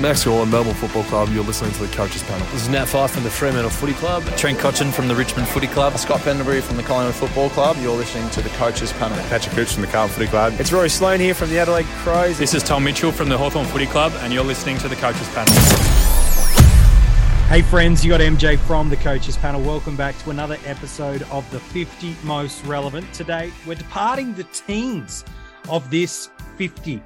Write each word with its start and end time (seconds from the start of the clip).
Max 0.00 0.24
Gawn, 0.24 0.50
Melbourne 0.50 0.74
Football 0.74 1.04
Club. 1.04 1.28
You're 1.30 1.44
listening 1.44 1.72
to 1.72 1.86
the 1.86 1.94
Coaches 1.94 2.22
Panel. 2.22 2.46
This 2.46 2.62
is 2.62 2.68
Nat 2.68 2.86
Fyfe 2.86 3.10
from 3.10 3.24
the 3.24 3.30
Fremantle 3.30 3.70
Footy 3.70 3.92
Club. 3.92 4.24
Trent 4.36 4.58
Cotchin 4.58 4.90
from 4.90 5.06
the 5.06 5.14
Richmond 5.14 5.46
Footy 5.48 5.66
Club. 5.66 5.96
Scott 5.98 6.20
Pendlebury 6.22 6.60
from 6.60 6.76
the 6.76 6.82
Collingwood 6.82 7.14
Football 7.14 7.50
Club. 7.50 7.76
You're 7.78 7.94
listening 7.94 8.28
to 8.30 8.40
the 8.40 8.48
Coaches 8.50 8.92
Panel. 8.94 9.18
Patrick 9.28 9.54
Cooch 9.54 9.72
from 9.72 9.82
the 9.82 9.88
Carlton 9.88 10.14
Footy 10.14 10.28
Club. 10.28 10.54
It's 10.58 10.72
Rory 10.72 10.88
Sloane 10.88 11.20
here 11.20 11.34
from 11.34 11.50
the 11.50 11.58
Adelaide 11.58 11.86
Crows. 12.02 12.38
This 12.38 12.54
is 12.54 12.62
Tom 12.62 12.84
Mitchell 12.84 13.12
from 13.12 13.28
the 13.28 13.36
Hawthorn 13.36 13.66
Footy 13.66 13.86
Club, 13.86 14.12
and 14.20 14.32
you're 14.32 14.44
listening 14.44 14.78
to 14.78 14.88
the 14.88 14.96
Coaches 14.96 15.28
Panel. 15.28 15.52
Hey 17.48 17.60
friends, 17.60 18.02
you 18.02 18.10
got 18.10 18.20
MJ 18.20 18.58
from 18.60 18.88
the 18.88 18.96
Coaches 18.96 19.36
Panel. 19.36 19.60
Welcome 19.60 19.94
back 19.94 20.16
to 20.20 20.30
another 20.30 20.56
episode 20.64 21.22
of 21.30 21.48
the 21.50 21.60
50 21.60 22.16
Most 22.24 22.64
Relevant. 22.64 23.12
Today, 23.12 23.52
we're 23.66 23.74
departing 23.74 24.32
the 24.32 24.44
teens 24.44 25.22
of 25.68 25.90
this 25.90 26.30
50. 26.56 27.02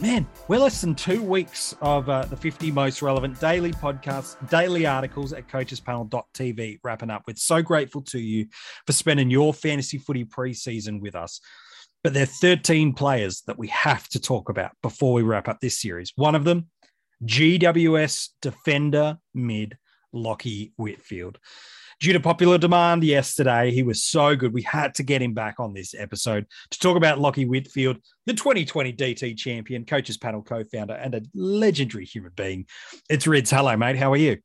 Man, 0.00 0.28
we're 0.46 0.60
less 0.60 0.80
than 0.80 0.94
two 0.94 1.20
weeks 1.24 1.74
of 1.80 2.08
uh, 2.08 2.22
the 2.22 2.36
50 2.36 2.70
Most 2.70 3.02
Relevant 3.02 3.40
daily 3.40 3.72
podcasts, 3.72 4.36
daily 4.48 4.86
articles 4.86 5.32
at 5.32 5.48
coachespanel.tv 5.48 6.78
wrapping 6.84 7.10
up. 7.10 7.24
We're 7.26 7.34
so 7.34 7.62
grateful 7.62 8.02
to 8.02 8.20
you 8.20 8.46
for 8.86 8.92
spending 8.92 9.28
your 9.28 9.52
fantasy 9.52 9.98
footy 9.98 10.24
preseason 10.24 11.00
with 11.00 11.16
us. 11.16 11.40
But 12.04 12.14
there 12.14 12.22
are 12.22 12.26
13 12.26 12.92
players 12.92 13.42
that 13.48 13.58
we 13.58 13.66
have 13.68 14.08
to 14.10 14.20
talk 14.20 14.50
about 14.50 14.70
before 14.82 15.14
we 15.14 15.22
wrap 15.22 15.48
up 15.48 15.58
this 15.60 15.80
series. 15.80 16.12
One 16.14 16.36
of 16.36 16.44
them, 16.44 16.68
GWS 17.24 18.28
defender 18.40 19.18
mid 19.34 19.78
Lachie 20.14 20.70
Whitfield. 20.76 21.40
Due 22.00 22.12
to 22.12 22.20
popular 22.20 22.58
demand 22.58 23.02
yesterday, 23.02 23.72
he 23.72 23.82
was 23.82 24.04
so 24.04 24.36
good. 24.36 24.52
We 24.52 24.62
had 24.62 24.94
to 24.94 25.02
get 25.02 25.20
him 25.20 25.34
back 25.34 25.56
on 25.58 25.74
this 25.74 25.96
episode 25.98 26.46
to 26.70 26.78
talk 26.78 26.96
about 26.96 27.18
Lachie 27.18 27.48
Whitfield, 27.48 27.98
the 28.24 28.34
2020 28.34 28.92
DT 28.92 29.36
champion, 29.36 29.84
coaches 29.84 30.16
panel 30.16 30.42
co 30.42 30.62
founder, 30.62 30.94
and 30.94 31.16
a 31.16 31.22
legendary 31.34 32.04
human 32.04 32.30
being. 32.36 32.66
It's 33.10 33.26
Rids. 33.26 33.50
Hello, 33.50 33.76
mate. 33.76 33.96
How 33.96 34.12
are 34.12 34.16
you? 34.16 34.38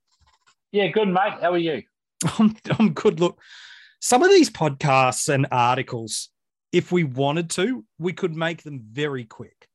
Yeah, 0.72 0.88
good, 0.88 1.08
mate. 1.08 1.34
How 1.42 1.54
are 1.54 1.60
you? 1.60 1.84
I'm, 2.40 2.56
I'm 2.80 2.94
good. 2.94 3.20
Look, 3.20 3.40
some 4.00 4.24
of 4.24 4.32
these 4.32 4.50
podcasts 4.50 5.32
and 5.32 5.46
articles, 5.52 6.30
if 6.72 6.92
we 6.92 7.04
wanted 7.04 7.52
to, 7.52 7.86
we 8.00 8.14
could 8.14 8.36
make 8.36 8.64
them 8.64 8.82
very 8.84 9.26
quick. 9.26 9.68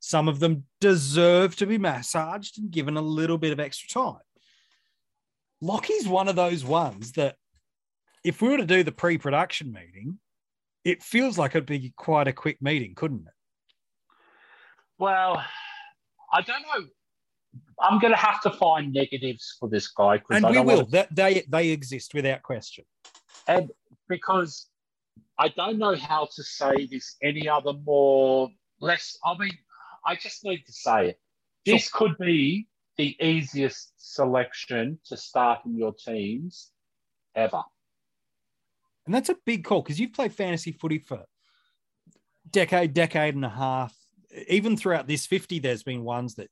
Some 0.00 0.26
of 0.26 0.40
them 0.40 0.64
deserve 0.80 1.54
to 1.56 1.66
be 1.66 1.78
massaged 1.78 2.58
and 2.58 2.70
given 2.70 2.96
a 2.96 3.02
little 3.02 3.38
bit 3.38 3.52
of 3.52 3.60
extra 3.60 3.88
time. 3.88 4.20
Lachie's 5.62 6.06
one 6.06 6.28
of 6.28 6.36
those 6.36 6.64
ones 6.64 7.12
that 7.12 7.36
if 8.24 8.42
we 8.42 8.48
were 8.48 8.58
to 8.58 8.66
do 8.66 8.82
the 8.82 8.92
pre-production 8.92 9.72
meeting, 9.72 10.18
it 10.84 11.02
feels 11.02 11.38
like 11.38 11.52
it'd 11.52 11.66
be 11.66 11.92
quite 11.96 12.28
a 12.28 12.32
quick 12.32 12.60
meeting, 12.60 12.94
couldn't 12.94 13.26
it? 13.26 13.34
Well, 14.98 15.42
I 16.32 16.42
don't 16.42 16.62
know. 16.62 16.86
I'm 17.80 17.98
going 17.98 18.12
to 18.12 18.18
have 18.18 18.40
to 18.42 18.50
find 18.50 18.92
negatives 18.92 19.56
for 19.58 19.68
this 19.68 19.88
guy, 19.88 20.22
and 20.30 20.48
we 20.48 20.60
will. 20.60 20.84
To... 20.84 20.90
That 20.90 21.14
they 21.14 21.44
they 21.48 21.68
exist 21.68 22.14
without 22.14 22.42
question. 22.42 22.84
And 23.48 23.70
because 24.08 24.68
I 25.38 25.48
don't 25.48 25.78
know 25.78 25.94
how 25.96 26.28
to 26.34 26.42
say 26.42 26.86
this 26.90 27.16
any 27.22 27.48
other 27.48 27.72
more 27.72 28.50
less. 28.80 29.16
I 29.24 29.36
mean, 29.38 29.56
I 30.04 30.16
just 30.16 30.44
need 30.44 30.64
to 30.66 30.72
say 30.72 31.08
it. 31.10 31.20
This 31.64 31.90
could 31.90 32.16
be 32.18 32.68
the 32.96 33.16
easiest 33.20 33.92
selection 33.96 34.98
to 35.06 35.16
start 35.16 35.60
in 35.66 35.76
your 35.76 35.92
teams 35.92 36.70
ever. 37.34 37.62
And 39.04 39.14
that's 39.14 39.28
a 39.28 39.36
big 39.44 39.64
call 39.64 39.82
because 39.82 40.00
you've 40.00 40.12
played 40.12 40.32
fantasy 40.32 40.72
footy 40.72 40.98
for 40.98 41.24
decade, 42.50 42.94
decade 42.94 43.34
and 43.34 43.44
a 43.44 43.50
half. 43.50 43.94
Even 44.48 44.76
throughout 44.76 45.06
this 45.06 45.26
50, 45.26 45.60
there's 45.60 45.82
been 45.82 46.04
ones 46.04 46.34
that 46.34 46.50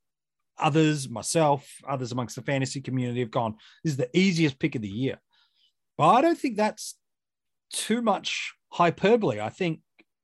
others, 0.58 1.08
myself, 1.08 1.68
others 1.88 2.12
amongst 2.12 2.36
the 2.36 2.42
fantasy 2.42 2.80
community 2.80 3.20
have 3.20 3.30
gone, 3.30 3.56
this 3.82 3.92
is 3.92 3.96
the 3.96 4.16
easiest 4.16 4.58
pick 4.58 4.74
of 4.74 4.82
the 4.82 4.88
year. 4.88 5.20
But 5.98 6.08
I 6.10 6.20
don't 6.20 6.38
think 6.38 6.56
that's 6.56 6.96
too 7.72 8.02
much 8.02 8.54
hyperbole. 8.70 9.40
I 9.40 9.48
think 9.48 9.80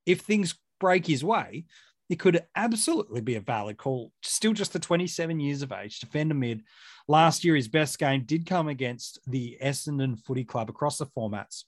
if 0.07 0.21
things 0.21 0.59
break 0.79 1.07
his 1.07 1.25
way, 1.25 1.65
it 2.11 2.19
could 2.19 2.43
absolutely 2.57 3.21
be 3.21 3.37
a 3.37 3.41
valid 3.41 3.79
call. 3.79 4.13
Still 4.23 4.53
just 4.53 4.73
the 4.73 4.81
27 4.81 5.39
years 5.39 5.63
of 5.63 5.71
age, 5.71 6.01
defender 6.01 6.35
mid. 6.35 6.65
Last 7.07 7.45
year, 7.45 7.55
his 7.55 7.69
best 7.69 8.01
game 8.01 8.25
did 8.27 8.47
come 8.47 8.67
against 8.67 9.21
the 9.29 9.57
Essendon 9.63 10.19
Footy 10.19 10.45
Club 10.45 10.69
across 10.69 10.99
the 10.99 11.07
formats. 11.07 11.65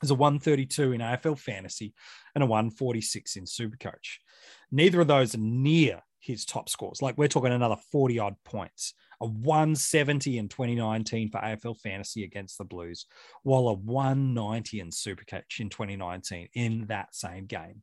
There's 0.00 0.12
a 0.12 0.14
132 0.14 0.92
in 0.92 1.00
AFL 1.00 1.36
fantasy 1.36 1.92
and 2.36 2.44
a 2.44 2.46
146 2.46 3.34
in 3.34 3.44
Supercoach. 3.46 4.18
Neither 4.70 5.00
of 5.00 5.08
those 5.08 5.34
are 5.34 5.38
near 5.38 6.02
his 6.20 6.44
top 6.44 6.68
scores. 6.68 7.02
Like 7.02 7.18
we're 7.18 7.26
talking 7.26 7.52
another 7.52 7.78
40 7.90 8.20
odd 8.20 8.36
points. 8.44 8.94
A 9.20 9.26
170 9.26 10.38
in 10.38 10.48
2019 10.48 11.30
for 11.30 11.40
AFL 11.40 11.76
fantasy 11.80 12.22
against 12.22 12.58
the 12.58 12.64
Blues, 12.64 13.06
while 13.42 13.66
a 13.66 13.72
190 13.72 14.78
in 14.78 14.90
Supercoach 14.90 15.58
in 15.58 15.68
2019 15.68 16.48
in 16.54 16.86
that 16.86 17.12
same 17.16 17.46
game. 17.46 17.82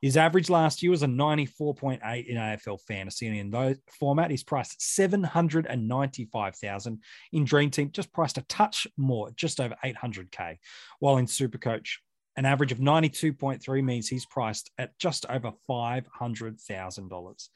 His 0.00 0.16
average 0.16 0.48
last 0.48 0.82
year 0.82 0.90
was 0.90 1.02
a 1.02 1.06
94.8 1.06 2.26
in 2.26 2.36
AFL 2.36 2.80
fantasy. 2.86 3.26
And 3.26 3.36
in 3.36 3.50
those 3.50 3.76
format, 3.98 4.30
he's 4.30 4.44
priced 4.44 4.80
795,000 4.80 7.02
in 7.32 7.44
Dream 7.44 7.70
Team, 7.70 7.90
just 7.90 8.12
priced 8.12 8.38
a 8.38 8.42
touch 8.42 8.86
more, 8.96 9.32
just 9.32 9.58
over 9.60 9.74
800K. 9.84 10.58
While 11.00 11.16
in 11.16 11.26
Supercoach, 11.26 11.96
an 12.36 12.44
average 12.44 12.70
of 12.70 12.78
92.3 12.78 13.82
means 13.82 14.06
he's 14.08 14.24
priced 14.24 14.70
at 14.78 14.96
just 14.98 15.26
over 15.28 15.50
$500,000. 15.68 17.48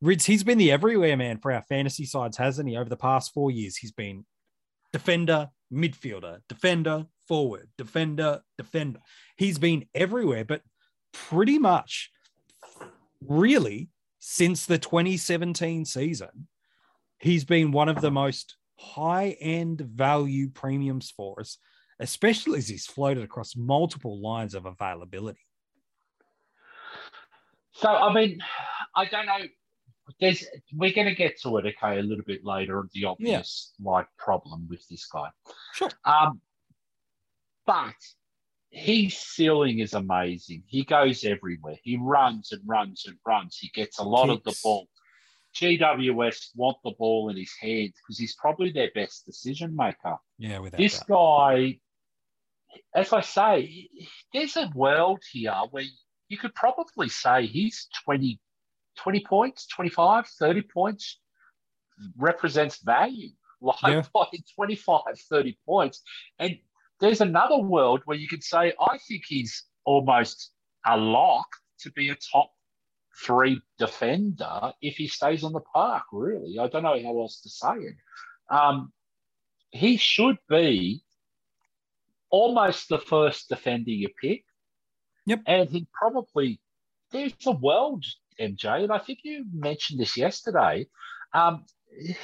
Rids, 0.00 0.26
he's 0.26 0.44
been 0.44 0.58
the 0.58 0.70
everywhere 0.70 1.16
man 1.16 1.38
for 1.38 1.50
our 1.50 1.62
fantasy 1.62 2.04
sides, 2.04 2.36
hasn't 2.36 2.68
he? 2.68 2.76
Over 2.76 2.90
the 2.90 2.96
past 2.96 3.34
four 3.34 3.50
years, 3.50 3.76
he's 3.76 3.90
been 3.90 4.24
defender, 4.92 5.50
midfielder, 5.72 6.38
defender, 6.48 7.06
forward, 7.26 7.70
defender, 7.76 8.42
defender. 8.56 9.00
He's 9.36 9.58
been 9.58 9.86
everywhere, 9.94 10.44
but 10.44 10.62
pretty 11.14 11.58
much 11.58 12.10
really 13.26 13.88
since 14.18 14.66
the 14.66 14.78
2017 14.78 15.84
season, 15.84 16.48
he's 17.18 17.44
been 17.44 17.72
one 17.72 17.88
of 17.88 18.00
the 18.00 18.10
most 18.10 18.56
high 18.78 19.36
end 19.40 19.80
value 19.80 20.48
premiums 20.48 21.12
for 21.16 21.40
us, 21.40 21.58
especially 22.00 22.58
as 22.58 22.68
he's 22.68 22.86
floated 22.86 23.24
across 23.24 23.56
multiple 23.56 24.20
lines 24.20 24.54
of 24.54 24.66
availability. 24.66 25.40
So, 27.72 27.88
I 27.88 28.12
mean, 28.12 28.38
I 28.94 29.04
don't 29.06 29.26
know. 29.26 29.38
There's, 30.20 30.44
we're 30.72 30.92
going 30.92 31.08
to 31.08 31.14
get 31.14 31.40
to 31.42 31.56
it, 31.56 31.66
okay, 31.66 31.98
a 31.98 32.02
little 32.02 32.24
bit 32.24 32.44
later. 32.44 32.86
The 32.92 33.06
obvious 33.06 33.72
yeah. 33.78 33.90
like 33.90 34.06
problem 34.18 34.66
with 34.68 34.86
this 34.88 35.06
guy. 35.06 35.30
Sure. 35.72 35.90
Um, 36.04 36.40
but 37.66 37.94
his 38.74 39.16
ceiling 39.16 39.78
is 39.78 39.94
amazing. 39.94 40.64
He 40.66 40.82
goes 40.82 41.24
everywhere. 41.24 41.76
He 41.84 41.96
runs 41.96 42.50
and 42.50 42.60
runs 42.66 43.04
and 43.06 43.16
runs. 43.24 43.56
He 43.56 43.68
gets 43.68 44.00
a 44.00 44.02
lot 44.02 44.28
Kicks. 44.28 44.38
of 44.38 44.42
the 44.42 44.60
ball. 44.64 44.88
GWS 45.54 46.48
want 46.56 46.78
the 46.82 46.90
ball 46.98 47.28
in 47.28 47.36
his 47.36 47.52
hands 47.60 47.92
because 48.02 48.18
he's 48.18 48.34
probably 48.34 48.72
their 48.72 48.90
best 48.92 49.24
decision 49.26 49.76
maker. 49.76 50.16
Yeah, 50.38 50.58
with 50.58 50.76
this 50.76 50.98
that. 50.98 51.08
guy, 51.08 51.78
as 52.92 53.12
I 53.12 53.20
say, 53.20 53.88
there's 54.32 54.56
a 54.56 54.68
world 54.74 55.22
here 55.30 55.54
where 55.70 55.84
you 56.28 56.36
could 56.36 56.56
probably 56.56 57.08
say 57.08 57.46
he's 57.46 57.86
20, 58.04 58.40
20 58.98 59.20
points, 59.20 59.68
25, 59.68 60.26
30 60.26 60.62
points 60.62 61.20
represents 62.18 62.82
value. 62.82 63.30
Like, 63.60 63.76
yeah. 63.84 64.02
like 64.14 64.28
25, 64.56 65.00
30 65.30 65.58
points. 65.64 66.02
And 66.38 66.58
there's 67.00 67.20
another 67.20 67.58
world 67.58 68.02
where 68.04 68.16
you 68.16 68.28
could 68.28 68.44
say, 68.44 68.72
I 68.80 68.98
think 69.08 69.24
he's 69.26 69.64
almost 69.84 70.50
a 70.86 70.96
lock 70.96 71.48
to 71.80 71.90
be 71.92 72.10
a 72.10 72.16
top 72.32 72.50
three 73.24 73.60
defender 73.78 74.72
if 74.80 74.96
he 74.96 75.08
stays 75.08 75.44
on 75.44 75.52
the 75.52 75.60
park, 75.60 76.04
really. 76.12 76.58
I 76.58 76.68
don't 76.68 76.82
know 76.82 77.00
how 77.02 77.20
else 77.20 77.40
to 77.42 77.48
say 77.48 77.74
it. 77.76 77.94
Um, 78.50 78.92
he 79.70 79.96
should 79.96 80.38
be 80.48 81.02
almost 82.30 82.88
the 82.88 82.98
first 82.98 83.48
defender 83.48 83.90
you 83.90 84.08
pick. 84.20 84.44
Yep. 85.26 85.40
And 85.46 85.68
he 85.68 85.86
probably, 85.92 86.60
there's 87.10 87.32
a 87.46 87.52
world, 87.52 88.04
MJ, 88.40 88.84
and 88.84 88.92
I 88.92 88.98
think 88.98 89.20
you 89.22 89.44
mentioned 89.52 90.00
this 90.00 90.16
yesterday. 90.16 90.86
Um, 91.32 91.64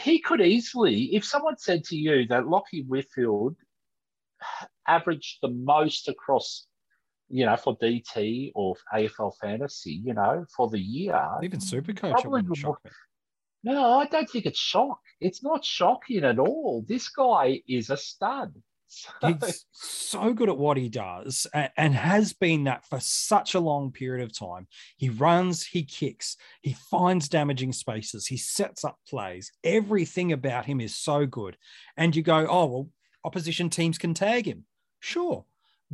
he 0.03 0.19
could 0.19 0.41
easily, 0.41 1.15
if 1.15 1.25
someone 1.25 1.56
said 1.56 1.85
to 1.85 1.97
you 1.97 2.27
that 2.27 2.45
Lachie 2.45 2.87
Whitfield 2.87 3.56
averaged 4.87 5.39
the 5.43 5.49
most 5.49 6.09
across, 6.09 6.67
you 7.29 7.47
know, 7.47 7.57
for 7.57 7.77
DT 7.79 8.53
or 8.55 8.75
AFL 8.95 9.33
fantasy, 9.41 10.01
you 10.05 10.15
know, 10.15 10.45
for 10.57 10.69
the 10.69 10.81
year. 10.81 11.23
Even 11.43 11.61
Supercoach, 11.61 12.25
wouldn't 12.25 12.57
shock 12.57 12.81
me. 12.85 12.91
No, 13.63 13.99
I 13.99 14.07
don't 14.07 14.29
think 14.29 14.47
it's 14.47 14.59
shock. 14.59 15.01
It's 15.21 15.43
not 15.43 15.65
shocking 15.65 16.25
at 16.25 16.39
all. 16.39 16.85
This 16.89 17.09
guy 17.09 17.63
is 17.69 17.91
a 17.91 17.97
stud. 17.97 18.55
points. 19.21 19.47
He's 19.47 19.67
so 19.73 20.33
good 20.33 20.49
at 20.49 20.57
what 20.57 20.79
he 20.79 20.89
does 20.89 21.47
and, 21.53 21.71
and 21.77 21.95
has 21.95 22.33
been 22.33 22.65
that 22.65 22.87
for 22.87 23.01
such 23.01 23.55
a 23.55 23.61
long 23.61 23.93
period 23.93 24.25
of 24.25 24.37
time. 24.37 24.67
He 24.97 25.11
runs, 25.11 25.65
he 25.65 25.85
kicks, 25.85 26.37
he 26.63 26.73
finds 26.91 27.29
damaging 27.29 27.73
spaces, 27.73 28.27
he 28.27 28.39
sets 28.39 28.83
up 28.83 28.99
plays. 29.07 29.53
Everything 29.63 30.33
about 30.33 30.65
him 30.65 30.81
is 30.81 30.97
so 30.97 31.27
good. 31.27 31.59
And 31.99 32.17
you 32.17 32.23
go, 32.23 32.47
oh, 32.49 32.67
well, 32.67 32.89
opposition 33.25 33.71
teams 33.71 33.99
can 33.99 34.15
tag 34.15 34.47
him. 34.47 34.65
Sure. 35.01 35.45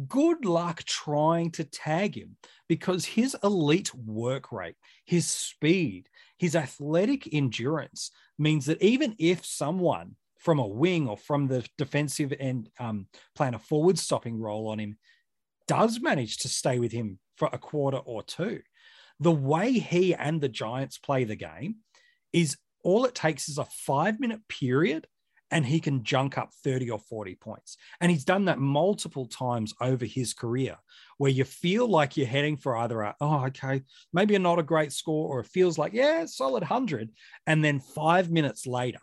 Good 0.08 0.44
luck 0.44 0.84
trying 0.84 1.52
to 1.52 1.64
tag 1.64 2.16
him 2.16 2.36
because 2.68 3.06
his 3.06 3.34
elite 3.42 3.94
work 3.94 4.52
rate, 4.52 4.76
his 5.06 5.26
speed, 5.26 6.08
his 6.36 6.54
athletic 6.54 7.32
endurance 7.32 8.10
means 8.38 8.66
that 8.66 8.82
even 8.82 9.14
if 9.18 9.44
someone 9.46 10.16
from 10.38 10.58
a 10.58 10.66
wing 10.66 11.08
or 11.08 11.16
from 11.16 11.48
the 11.48 11.66
defensive 11.78 12.32
end 12.38 12.68
um, 12.78 13.06
playing 13.34 13.54
a 13.54 13.58
forward 13.58 13.98
stopping 13.98 14.38
role 14.38 14.68
on 14.68 14.78
him 14.78 14.98
does 15.66 15.98
manage 16.00 16.38
to 16.38 16.48
stay 16.48 16.78
with 16.78 16.92
him 16.92 17.18
for 17.36 17.48
a 17.52 17.58
quarter 17.58 17.96
or 17.96 18.22
two, 18.22 18.60
the 19.18 19.32
way 19.32 19.72
he 19.72 20.14
and 20.14 20.40
the 20.40 20.48
Giants 20.48 20.98
play 20.98 21.24
the 21.24 21.36
game 21.36 21.76
is 22.34 22.58
all 22.84 23.06
it 23.06 23.14
takes 23.14 23.48
is 23.48 23.58
a 23.58 23.64
five 23.64 24.20
minute 24.20 24.46
period 24.46 25.06
and 25.50 25.64
he 25.64 25.80
can 25.80 26.02
junk 26.02 26.38
up 26.38 26.52
30 26.64 26.90
or 26.90 26.98
40 26.98 27.36
points. 27.36 27.76
And 28.00 28.10
he's 28.10 28.24
done 28.24 28.46
that 28.46 28.58
multiple 28.58 29.26
times 29.26 29.74
over 29.80 30.04
his 30.04 30.34
career 30.34 30.76
where 31.18 31.30
you 31.30 31.44
feel 31.44 31.88
like 31.88 32.16
you're 32.16 32.26
heading 32.26 32.56
for 32.56 32.76
either 32.76 33.00
a, 33.00 33.14
oh, 33.20 33.46
okay, 33.46 33.82
maybe 34.12 34.36
not 34.38 34.58
a 34.58 34.64
great 34.64 34.92
score, 34.92 35.28
or 35.28 35.40
it 35.40 35.46
feels 35.46 35.78
like, 35.78 35.92
yeah, 35.92 36.26
solid 36.26 36.62
100. 36.62 37.10
And 37.46 37.64
then 37.64 37.80
five 37.80 38.30
minutes 38.30 38.66
later, 38.66 38.98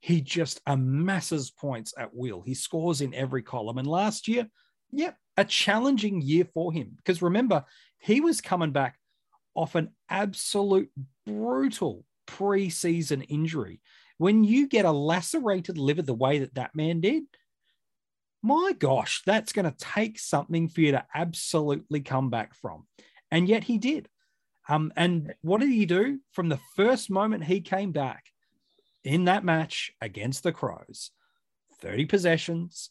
he 0.00 0.20
just 0.20 0.60
amasses 0.66 1.50
points 1.50 1.92
at 1.98 2.14
will. 2.14 2.42
He 2.42 2.54
scores 2.54 3.00
in 3.00 3.12
every 3.14 3.42
column. 3.42 3.78
And 3.78 3.86
last 3.88 4.28
year, 4.28 4.46
yep, 4.92 5.16
a 5.36 5.44
challenging 5.44 6.22
year 6.22 6.46
for 6.54 6.72
him. 6.72 6.92
Because 6.96 7.20
remember, 7.22 7.64
he 7.98 8.20
was 8.20 8.40
coming 8.40 8.70
back 8.70 8.96
off 9.54 9.74
an 9.74 9.90
absolute 10.08 10.90
brutal 11.26 12.04
preseason 12.28 13.24
injury 13.28 13.80
when 14.18 14.44
you 14.44 14.68
get 14.68 14.84
a 14.84 14.92
lacerated 14.92 15.78
liver 15.78 16.02
the 16.02 16.14
way 16.14 16.40
that 16.40 16.54
that 16.54 16.74
man 16.74 17.00
did, 17.00 17.24
my 18.42 18.74
gosh, 18.78 19.22
that's 19.24 19.52
going 19.52 19.64
to 19.64 19.76
take 19.78 20.18
something 20.18 20.68
for 20.68 20.80
you 20.80 20.92
to 20.92 21.04
absolutely 21.14 22.00
come 22.00 22.30
back 22.30 22.54
from. 22.54 22.86
And 23.30 23.48
yet 23.48 23.64
he 23.64 23.78
did. 23.78 24.08
Um, 24.68 24.92
and 24.96 25.34
what 25.40 25.60
did 25.60 25.70
he 25.70 25.86
do 25.86 26.20
from 26.32 26.48
the 26.48 26.60
first 26.76 27.10
moment 27.10 27.44
he 27.44 27.60
came 27.60 27.92
back 27.92 28.24
in 29.02 29.24
that 29.24 29.44
match 29.44 29.92
against 30.00 30.42
the 30.42 30.52
Crows? 30.52 31.10
30 31.80 32.06
possessions, 32.06 32.90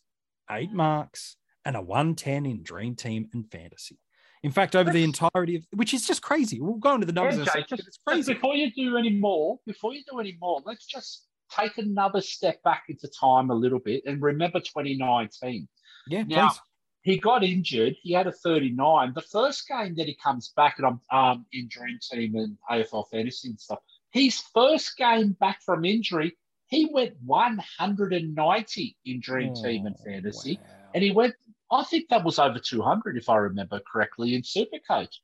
eight 0.50 0.72
marks, 0.72 1.36
and 1.66 1.76
a 1.76 1.82
110 1.82 2.46
in 2.46 2.64
Dream 2.64 2.96
Team 2.96 3.30
and 3.34 3.50
Fantasy. 3.52 4.00
In 4.48 4.54
fact, 4.54 4.78
over 4.78 4.94
the 4.94 5.04
entirety 5.04 5.58
of 5.58 5.66
which 5.74 5.94
is 5.94 6.08
just 6.08 6.22
crazy. 6.22 6.62
We'll 6.62 6.76
go 6.76 6.96
into 6.96 7.06
the 7.06 7.12
numbers. 7.12 7.38
Okay, 7.38 7.66
just, 7.68 7.86
it's 7.86 8.00
crazy. 8.08 8.34
before 8.34 8.56
you 8.56 8.72
do 8.72 8.96
any 8.96 9.10
more, 9.10 9.60
before 9.66 9.94
you 9.94 10.04
do 10.10 10.22
any 10.22 10.38
more, 10.40 10.62
let's 10.66 10.86
just 10.86 11.26
take 11.52 11.78
another 11.78 12.22
step 12.22 12.64
back 12.64 12.86
into 12.88 13.10
time 13.10 13.50
a 13.50 13.54
little 13.54 13.80
bit 13.80 14.04
and 14.06 14.22
remember 14.22 14.62
2019. 14.62 15.68
Yeah, 16.08 16.24
now, 16.24 16.48
please. 16.48 16.60
He 17.02 17.18
got 17.20 17.44
injured. 17.44 17.98
He 18.02 18.14
had 18.14 18.26
a 18.26 18.32
39. 18.32 19.12
The 19.14 19.22
first 19.22 19.68
game 19.68 19.96
that 19.96 20.08
he 20.08 20.16
comes 20.16 20.54
back, 20.56 20.76
and 20.78 20.88
I'm 20.88 21.02
um, 21.12 21.46
in 21.52 21.68
Dream 21.70 22.00
Team 22.10 22.36
and 22.38 22.58
AFL 22.72 23.04
Fantasy 23.12 23.50
and 23.50 23.60
stuff, 23.60 23.80
his 24.12 24.40
first 24.54 24.96
game 24.96 25.36
back 25.42 25.62
from 25.62 25.84
injury, 25.84 26.38
he 26.68 26.90
went 26.94 27.16
190 27.26 28.98
in 29.04 29.20
Dream 29.20 29.54
oh, 29.58 29.62
Team 29.62 29.86
and 29.88 30.00
Fantasy. 30.00 30.58
Wow. 30.62 30.70
And 30.96 31.04
he 31.04 31.12
went 31.12 31.36
I 31.72 31.84
think 31.84 32.10
that 32.10 32.24
was 32.24 32.40
over 32.40 32.60
200, 32.60 33.18
if 33.18 33.30
I 33.30 33.38
remember 33.38 33.82
correctly, 33.92 34.36
in 34.36 34.42
Supercoach. 34.42 35.16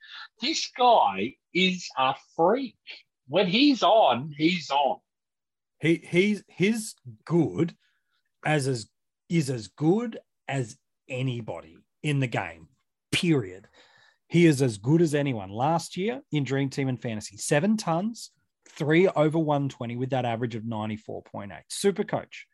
This 0.41 0.69
guy 0.77 1.35
is 1.53 1.87
a 1.97 2.15
freak. 2.35 2.75
When 3.27 3.47
he's 3.47 3.83
on, 3.83 4.33
he's 4.37 4.69
on. 4.69 4.97
He 5.79 6.01
he's 6.05 6.43
his 6.47 6.95
good 7.25 7.75
as 8.45 8.67
as 8.67 8.87
is 9.29 9.49
as 9.49 9.67
good 9.69 10.19
as 10.47 10.77
anybody 11.09 11.77
in 12.03 12.19
the 12.19 12.27
game. 12.27 12.67
Period. 13.11 13.67
He 14.27 14.45
is 14.45 14.61
as 14.61 14.77
good 14.77 15.01
as 15.01 15.15
anyone. 15.15 15.49
Last 15.49 15.97
year 15.97 16.21
in 16.31 16.43
Dream 16.43 16.69
Team 16.69 16.87
and 16.87 17.01
Fantasy, 17.01 17.37
seven 17.37 17.77
tons, 17.77 18.31
three 18.69 19.07
over 19.07 19.39
120 19.39 19.95
with 19.95 20.09
that 20.11 20.25
average 20.25 20.55
of 20.55 20.63
94.8. 20.63 21.51
Super 21.67 22.03
coach, 22.03 22.47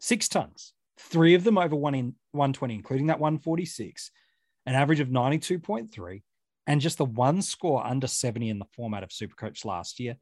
six 0.00 0.28
tons, 0.28 0.73
three 0.98 1.34
of 1.34 1.44
them 1.44 1.58
over 1.58 1.76
one 1.76 1.94
in 1.94 2.14
120, 2.32 2.74
including 2.74 3.06
that 3.06 3.20
146, 3.20 4.10
an 4.66 4.74
average 4.74 5.00
of 5.00 5.08
92.3, 5.08 6.22
and 6.66 6.80
just 6.80 6.98
the 6.98 7.04
one 7.04 7.42
score 7.42 7.86
under 7.86 8.06
70 8.06 8.48
in 8.48 8.58
the 8.58 8.64
format 8.76 9.02
of 9.02 9.10
Supercoach 9.10 9.64
last 9.64 10.00
year. 10.00 10.16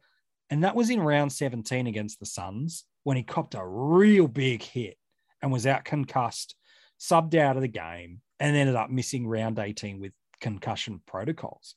And 0.51 0.65
that 0.65 0.77
was 0.77 0.91
in 0.91 1.01
round 1.01 1.33
17 1.33 1.87
against 1.87 2.21
the 2.21 2.27
Suns 2.27 2.85
when 3.05 3.17
he 3.17 3.23
copped 3.23 3.55
a 3.55 3.67
real 3.67 4.29
big 4.29 4.63
hit 4.63 4.97
and 5.41 5.53
was 5.53 5.67
out 5.67 5.85
concussed, 5.85 6.55
subbed 7.01 7.35
out 7.35 7.57
of 7.57 7.63
the 7.63 7.69
game, 7.69 8.21
and 8.39 8.57
ended 8.57 8.77
up 8.77 8.91
missing 8.91 9.27
round 9.27 9.59
18 9.59 10.01
with 10.01 10.13
concussion 10.41 11.01
protocols. 11.07 11.75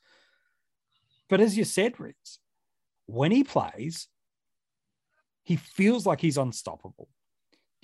But 1.30 1.42
as 1.42 1.58
you 1.58 1.64
said, 1.64 2.00
Ritz, 2.00 2.40
when 3.06 3.32
he 3.32 3.44
plays, 3.44 4.08
he 5.44 5.56
feels 5.56 6.06
like 6.06 6.22
he's 6.22 6.38
unstoppable. 6.38 7.08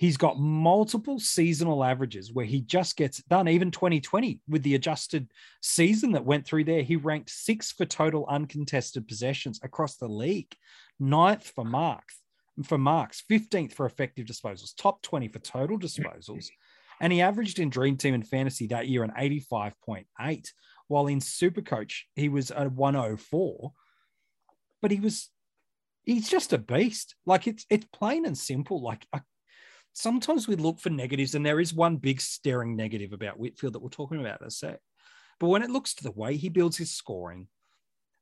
He's 0.02 0.16
got 0.16 0.36
multiple 0.36 1.20
seasonal 1.20 1.84
averages 1.84 2.32
where 2.32 2.44
he 2.44 2.60
just 2.60 2.96
gets 2.96 3.22
done. 3.22 3.46
Even 3.46 3.70
2020, 3.70 4.40
with 4.48 4.64
the 4.64 4.74
adjusted 4.74 5.30
season 5.60 6.10
that 6.10 6.24
went 6.24 6.44
through 6.44 6.64
there, 6.64 6.82
he 6.82 6.96
ranked 6.96 7.30
sixth 7.30 7.76
for 7.76 7.84
total 7.84 8.26
uncontested 8.28 9.06
possessions 9.06 9.60
across 9.62 9.98
the 9.98 10.08
league, 10.08 10.52
ninth 10.98 11.52
for 11.54 11.64
marks, 11.64 12.18
for 12.64 12.78
marks, 12.78 13.22
15th 13.30 13.74
for 13.74 13.86
effective 13.86 14.26
disposals, 14.26 14.74
top 14.76 15.02
20 15.02 15.28
for 15.28 15.38
total 15.38 15.78
disposals. 15.78 16.48
And 17.00 17.12
he 17.12 17.20
averaged 17.20 17.60
in 17.60 17.70
Dream 17.70 17.96
Team 17.96 18.14
and 18.14 18.26
Fantasy 18.26 18.66
that 18.66 18.88
year 18.88 19.04
an 19.04 19.12
85.8, 19.16 20.48
while 20.88 21.06
in 21.06 21.20
Supercoach, 21.20 21.92
he 22.16 22.28
was 22.28 22.50
a 22.50 22.68
104. 22.68 23.72
But 24.80 24.90
he 24.90 24.98
was 24.98 25.30
he's 26.02 26.28
just 26.28 26.52
a 26.52 26.58
beast. 26.58 27.14
Like 27.24 27.46
it's 27.46 27.64
it's 27.70 27.86
plain 27.92 28.26
and 28.26 28.36
simple. 28.36 28.82
Like 28.82 29.06
I 29.12 29.20
sometimes 29.92 30.48
we 30.48 30.56
look 30.56 30.80
for 30.80 30.90
negatives, 30.90 31.34
and 31.34 31.44
there 31.44 31.60
is 31.60 31.74
one 31.74 31.96
big 31.96 32.20
staring 32.20 32.76
negative 32.76 33.12
about 33.12 33.38
Whitfield 33.38 33.74
that 33.74 33.82
we're 33.82 33.88
talking 33.88 34.20
about 34.20 34.40
in 34.40 34.46
a 34.46 34.50
sec. 34.50 34.80
But 35.40 35.48
when 35.48 35.62
it 35.62 35.70
looks 35.70 35.94
to 35.94 36.04
the 36.04 36.12
way 36.12 36.36
he 36.36 36.48
builds 36.48 36.76
his 36.76 36.92
scoring, 36.92 37.48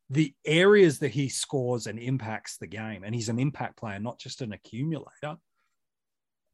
the 0.09 0.35
areas 0.45 0.99
that 0.99 1.13
he 1.13 1.29
scores 1.29 1.87
and 1.87 1.99
impacts 1.99 2.57
the 2.57 2.67
game, 2.67 3.05
and 3.05 3.15
he's 3.15 3.29
an 3.29 3.39
impact 3.39 3.77
player, 3.77 3.99
not 3.99 4.19
just 4.19 4.43
an 4.43 4.53
accumulator. 4.53 5.37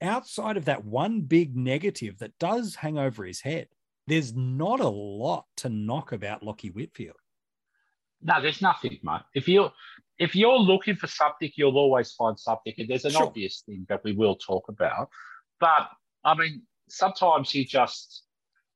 Outside 0.02 0.58
of 0.58 0.66
that 0.66 0.84
one 0.84 1.22
big 1.22 1.56
negative 1.56 2.18
that 2.18 2.38
does 2.38 2.74
hang 2.74 2.98
over 2.98 3.24
his 3.24 3.40
head, 3.40 3.68
there's 4.06 4.34
not 4.34 4.80
a 4.80 4.88
lot 4.88 5.46
to 5.58 5.68
knock 5.68 6.12
about 6.12 6.42
Lachie 6.42 6.74
Whitfield. 6.74 7.16
No, 8.22 8.40
there's 8.42 8.60
nothing, 8.60 8.98
mate. 9.02 9.22
If 9.34 9.48
you 9.48 9.70
if 10.18 10.34
you're 10.34 10.58
looking 10.58 10.96
for 10.96 11.06
something, 11.06 11.50
you'll 11.56 11.76
always 11.76 12.12
find 12.12 12.38
something. 12.38 12.72
And 12.78 12.88
there's 12.88 13.04
an 13.04 13.12
sure. 13.12 13.24
obvious 13.24 13.62
thing 13.66 13.86
that 13.88 14.02
we 14.04 14.12
will 14.12 14.36
talk 14.36 14.68
about. 14.68 15.08
But 15.60 15.88
I 16.24 16.34
mean, 16.34 16.62
sometimes 16.88 17.54
you 17.54 17.64
just, 17.64 18.22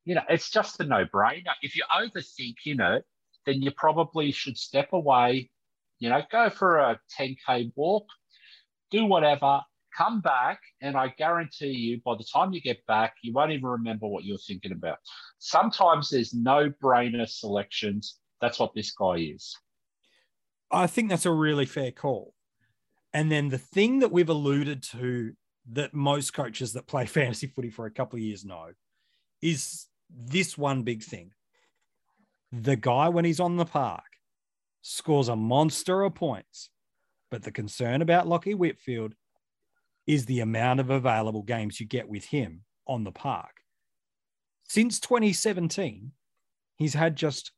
you 0.04 0.14
know, 0.14 0.22
it's 0.28 0.50
just 0.50 0.80
a 0.80 0.84
no 0.84 1.04
brainer. 1.06 1.54
If 1.62 1.76
you 1.76 1.84
overthink, 1.94 2.56
you 2.64 2.76
know, 2.76 3.00
then 3.46 3.62
you 3.62 3.70
probably 3.70 4.32
should 4.32 4.58
step 4.58 4.92
away, 4.92 5.50
you 5.98 6.08
know, 6.08 6.22
go 6.30 6.50
for 6.50 6.78
a 6.78 7.00
10K 7.18 7.72
walk, 7.74 8.06
do 8.90 9.06
whatever, 9.06 9.60
come 9.96 10.20
back. 10.20 10.60
And 10.82 10.96
I 10.96 11.08
guarantee 11.16 11.72
you, 11.72 12.00
by 12.04 12.16
the 12.16 12.24
time 12.24 12.52
you 12.52 12.60
get 12.60 12.84
back, 12.86 13.14
you 13.22 13.32
won't 13.32 13.52
even 13.52 13.66
remember 13.66 14.06
what 14.06 14.24
you're 14.24 14.38
thinking 14.38 14.72
about. 14.72 14.98
Sometimes 15.38 16.10
there's 16.10 16.34
no 16.34 16.70
brainer 16.82 17.28
selections. 17.28 18.18
That's 18.40 18.58
what 18.58 18.74
this 18.74 18.92
guy 18.92 19.16
is. 19.34 19.56
I 20.70 20.86
think 20.86 21.08
that's 21.08 21.26
a 21.26 21.32
really 21.32 21.66
fair 21.66 21.90
call. 21.90 22.34
And 23.12 23.30
then 23.30 23.48
the 23.48 23.58
thing 23.58 24.00
that 24.00 24.12
we've 24.12 24.28
alluded 24.28 24.82
to 24.84 25.32
that 25.72 25.94
most 25.94 26.32
coaches 26.32 26.72
that 26.74 26.86
play 26.86 27.06
fantasy 27.06 27.46
footy 27.46 27.70
for 27.70 27.86
a 27.86 27.90
couple 27.90 28.16
of 28.16 28.22
years 28.22 28.44
know 28.44 28.70
is 29.42 29.86
this 30.08 30.56
one 30.56 30.82
big 30.82 31.02
thing. 31.02 31.32
The 32.52 32.76
guy, 32.76 33.08
when 33.08 33.24
he's 33.24 33.40
on 33.40 33.56
the 33.56 33.64
park, 33.64 34.04
scores 34.82 35.28
a 35.28 35.36
monster 35.36 36.02
of 36.02 36.14
points. 36.14 36.70
But 37.30 37.44
the 37.44 37.52
concern 37.52 38.02
about 38.02 38.26
Lachie 38.26 38.56
Whitfield 38.56 39.14
is 40.06 40.26
the 40.26 40.40
amount 40.40 40.80
of 40.80 40.90
available 40.90 41.42
games 41.42 41.78
you 41.78 41.86
get 41.86 42.08
with 42.08 42.24
him 42.24 42.62
on 42.86 43.04
the 43.04 43.12
park. 43.12 43.60
Since 44.68 44.98
2017, 45.00 46.10
he's 46.76 46.94
had 46.94 47.14
just 47.14 47.52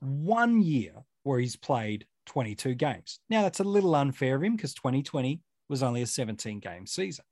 one 0.00 0.62
year 0.62 0.92
where 1.22 1.38
he's 1.38 1.56
played 1.56 2.06
22 2.26 2.74
games. 2.74 3.20
Now, 3.28 3.42
that's 3.42 3.60
a 3.60 3.64
little 3.64 3.94
unfair 3.94 4.36
of 4.36 4.42
him 4.42 4.56
because 4.56 4.74
2020 4.74 5.40
was 5.68 5.82
only 5.82 6.02
a 6.02 6.06
17 6.06 6.60
game 6.60 6.86
season. 6.86 7.24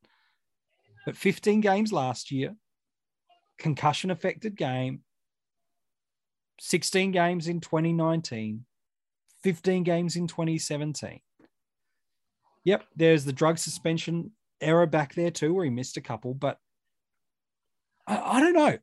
But 1.05 1.17
15 1.17 1.61
games 1.61 1.93
last 1.93 2.31
year, 2.31 2.55
concussion 3.59 4.11
affected 4.11 4.57
game, 4.57 5.03
16 6.61 7.11
games 7.13 7.49
in 7.49 7.61
2019, 7.61 8.65
15 9.43 9.83
games 9.83 10.17
in 10.17 10.27
2017. 10.27 11.21
Yep, 12.65 12.85
there's 12.95 13.25
the 13.25 13.33
drug 13.33 13.59
suspension 13.59 14.31
error 14.61 14.87
back 14.87 15.15
there 15.15 15.31
too, 15.31 15.53
where 15.53 15.65
he 15.65 15.71
missed 15.71 15.97
a 15.97 16.01
couple, 16.01 16.35
but 16.35 16.59
I, 18.07 18.37
I 18.37 18.41
don't 18.41 18.55
know. 18.55 18.79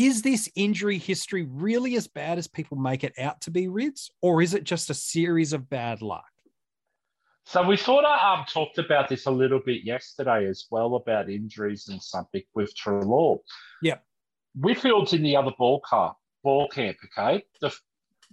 Is 0.00 0.22
this 0.22 0.48
injury 0.54 0.96
history 0.96 1.46
really 1.50 1.94
as 1.94 2.06
bad 2.06 2.38
as 2.38 2.48
people 2.48 2.78
make 2.78 3.04
it 3.04 3.12
out 3.18 3.42
to 3.42 3.50
be, 3.50 3.68
Rids, 3.68 4.10
or 4.22 4.40
is 4.40 4.54
it 4.54 4.64
just 4.64 4.88
a 4.88 4.94
series 4.94 5.52
of 5.52 5.68
bad 5.68 6.00
luck? 6.00 6.24
So 7.44 7.62
we 7.66 7.76
sort 7.76 8.06
of 8.06 8.18
um, 8.18 8.46
talked 8.48 8.78
about 8.78 9.10
this 9.10 9.26
a 9.26 9.30
little 9.30 9.60
bit 9.60 9.84
yesterday 9.84 10.46
as 10.46 10.64
well 10.70 10.94
about 10.94 11.28
injuries 11.28 11.88
and 11.88 12.02
something 12.02 12.40
with 12.54 12.74
Treloar. 12.74 13.40
Yep. 13.82 14.02
Whitfield's 14.58 15.12
in 15.12 15.22
the 15.22 15.36
other 15.36 15.52
ball 15.58 15.80
car, 15.80 16.16
ball 16.42 16.66
camp. 16.68 16.96
Okay, 17.04 17.44
the, 17.60 17.70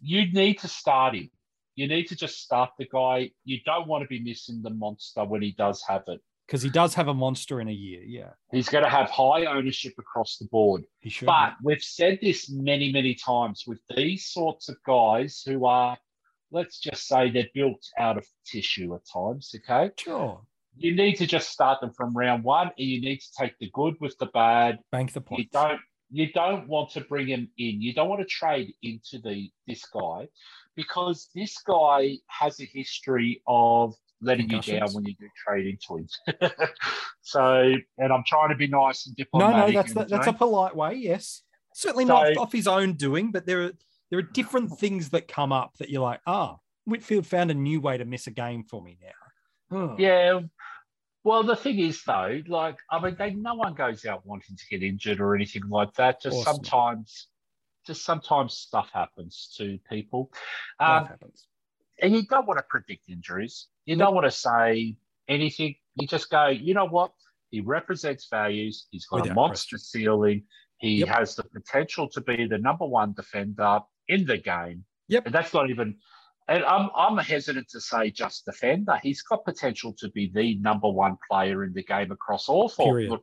you 0.02 0.32
need 0.32 0.60
to 0.60 0.70
start 0.70 1.16
him. 1.16 1.30
You 1.76 1.90
need 1.90 2.08
to 2.08 2.16
just 2.16 2.42
start 2.42 2.70
the 2.80 2.88
guy. 2.90 3.32
You 3.44 3.60
don't 3.66 3.90
want 3.90 4.04
to 4.04 4.08
be 4.08 4.22
missing 4.22 4.62
the 4.62 4.70
monster 4.70 5.26
when 5.26 5.42
he 5.42 5.52
does 5.52 5.84
have 5.86 6.04
it. 6.08 6.22
Because 6.48 6.62
he 6.62 6.70
does 6.70 6.94
have 6.94 7.10
a 7.10 7.13
monster 7.13 7.60
in 7.60 7.68
a 7.68 7.74
year. 7.74 8.01
Yeah. 8.06 8.30
He's 8.51 8.70
going 8.70 8.86
to 8.86 8.89
have 8.89 9.10
high 9.10 9.46
ownership 9.46 9.94
across 10.00 10.38
the 10.38 10.46
board. 10.46 10.84
He 11.01 11.10
should. 11.10 11.25
But 11.25 11.56
we've 11.62 11.84
said 11.84 12.20
this 12.22 12.50
many, 12.50 12.89
many 12.92 13.16
times 13.16 13.66
with 13.68 13.82
these 13.96 14.27
sorts 14.27 14.70
of 14.70 14.77
guys 14.86 15.44
who 15.46 15.66
are, 15.66 15.98
let's 16.51 16.80
just 16.80 17.06
say, 17.06 17.30
they're 17.30 17.50
built 17.54 17.86
out 18.00 18.18
of 18.18 18.25
tissue 18.46 18.96
at 18.96 19.01
times. 19.12 19.54
Okay. 19.54 19.92
Sure. 20.00 20.42
You 20.77 20.96
need 20.96 21.16
to 21.16 21.27
just 21.27 21.50
start 21.50 21.82
them 21.82 21.92
from 21.92 22.16
round 22.16 22.44
one, 22.44 22.68
and 22.68 22.88
you 22.88 23.01
need 23.01 23.18
to 23.18 23.32
take 23.38 23.58
the 23.60 23.70
good 23.74 23.96
with 24.00 24.18
the 24.20 24.27
bad. 24.27 24.80
Bank 24.92 25.12
the 25.12 25.22
points. 25.22 25.44
You 25.44 25.50
don't. 25.51 25.82
You 26.10 26.32
don't 26.32 26.70
want 26.70 26.92
to 26.92 27.01
bring 27.01 27.27
him 27.27 27.50
in. 27.58 27.82
You 27.82 27.94
don't 27.94 28.08
want 28.08 28.22
to 28.22 28.27
trade 28.27 28.74
into 28.84 29.20
the 29.20 29.50
this 29.68 29.84
guy 29.86 30.27
because 30.75 31.30
this 31.36 31.58
guy 31.68 32.18
has 32.27 32.62
a 32.62 32.66
history 32.66 33.42
of 33.48 33.96
letting 34.22 34.50
you 34.50 34.62
down 34.62 34.92
when 34.94 35.06
you 35.06 35.14
do 35.20 35.28
trade 35.36 35.68
into 35.68 35.98
him. 35.98 36.52
so, 37.22 37.74
and 37.98 38.14
I'm 38.14 38.24
trying 38.26 38.50
to 38.50 38.56
be 38.56 38.68
nice 38.68 39.08
and 39.08 39.16
diplomatic. 39.16 39.56
no, 39.56 39.68
no, 39.68 39.72
that's 39.74 39.96
and, 39.96 40.10
that's 40.10 40.28
a 40.28 40.34
polite 40.34 40.76
way. 40.76 40.96
Yes, 40.96 41.44
certainly 41.74 42.06
So- 42.06 42.14
not 42.14 42.38
off 42.38 42.52
his 42.52 42.68
own 42.68 42.94
doing, 42.94 43.32
but 43.32 43.46
there 43.46 43.66
are 43.66 43.72
there 44.10 44.20
are 44.20 44.24
different 44.24 44.78
things 44.78 45.10
that 45.10 45.28
come 45.28 45.52
up 45.52 45.78
that 45.80 45.90
you're 45.90 46.02
like, 46.02 46.22
ah, 46.26 46.58
Whitfield 46.86 47.28
found 47.28 47.52
a 47.52 47.54
new 47.54 47.82
way 47.82 47.98
to 47.98 48.06
miss 48.06 48.28
a 48.28 48.32
game 48.32 48.64
for 48.64 48.82
me 48.82 48.98
now. 49.02 49.78
Oh. 49.78 49.96
Yeah. 49.98 50.40
Well, 51.24 51.44
the 51.44 51.58
thing 51.58 51.80
is, 51.80 52.02
though, 52.06 52.42
like 52.48 52.78
I 52.90 53.02
mean, 53.02 53.16
they, 53.20 53.32
no 53.32 53.56
one 53.56 53.74
goes 53.74 54.06
out 54.06 54.26
wanting 54.26 54.56
to 54.56 54.64
get 54.70 54.82
injured 54.82 55.20
or 55.20 55.36
anything 55.36 55.64
like 55.68 55.94
that. 55.96 56.22
Just 56.22 56.38
not. 56.38 56.56
sometimes, 56.56 57.28
just 57.86 58.06
sometimes 58.06 58.54
stuff 58.54 58.90
happens 58.94 59.54
to 59.58 59.78
people, 59.90 60.32
um, 60.80 61.06
happens. 61.06 61.48
And 62.01 62.13
you 62.16 62.24
don't 62.24 62.48
want 62.48 62.60
to 62.60 62.66
predict 62.70 63.10
injuries. 63.10 63.68
You 63.86 63.96
don't 63.96 64.13
want 64.13 64.25
to 64.25 64.32
say 64.32 64.96
anything. 65.27 65.75
You 65.96 66.08
just 66.08 66.30
go, 66.30 66.48
you 66.48 66.74
know 66.74 66.88
what? 66.88 67.12
He 67.50 67.62
represents 67.62 68.27
values. 68.30 68.88
He's 68.92 69.06
got 69.06 69.18
a 69.18 69.22
Without 69.22 69.36
monster 69.36 69.75
question. 69.77 70.01
ceiling. 70.01 70.44
He 70.80 71.00
Yep. 71.00 71.08
has 71.10 71.36
the 71.36 71.44
potential 71.44 72.08
to 72.10 72.22
be 72.22 72.46
the 72.48 72.58
number 72.58 72.86
one 72.86 73.13
defender 73.13 73.80
in 74.08 74.25
the 74.25 74.38
game. 74.38 74.86
Yep. 75.08 75.25
And 75.27 75.36
that's 75.36 75.54
not 75.54 75.70
even. 75.70 75.96
And 76.50 76.63
I'm 76.63 76.89
I'm 76.96 77.18
hesitant 77.18 77.68
to 77.70 77.82
say 77.82 78.10
just 78.12 78.46
defender. 78.46 78.98
He's 79.04 79.22
got 79.22 79.44
potential 79.44 79.94
to 80.00 80.10
be 80.12 80.32
the 80.34 80.56
number 80.60 80.89
one 80.89 81.18
player 81.30 81.63
in 81.63 81.74
the 81.74 81.84
game 81.84 82.12
across 82.12 82.48
all 82.48 82.70
four 82.70 82.94
Period. 82.94 83.20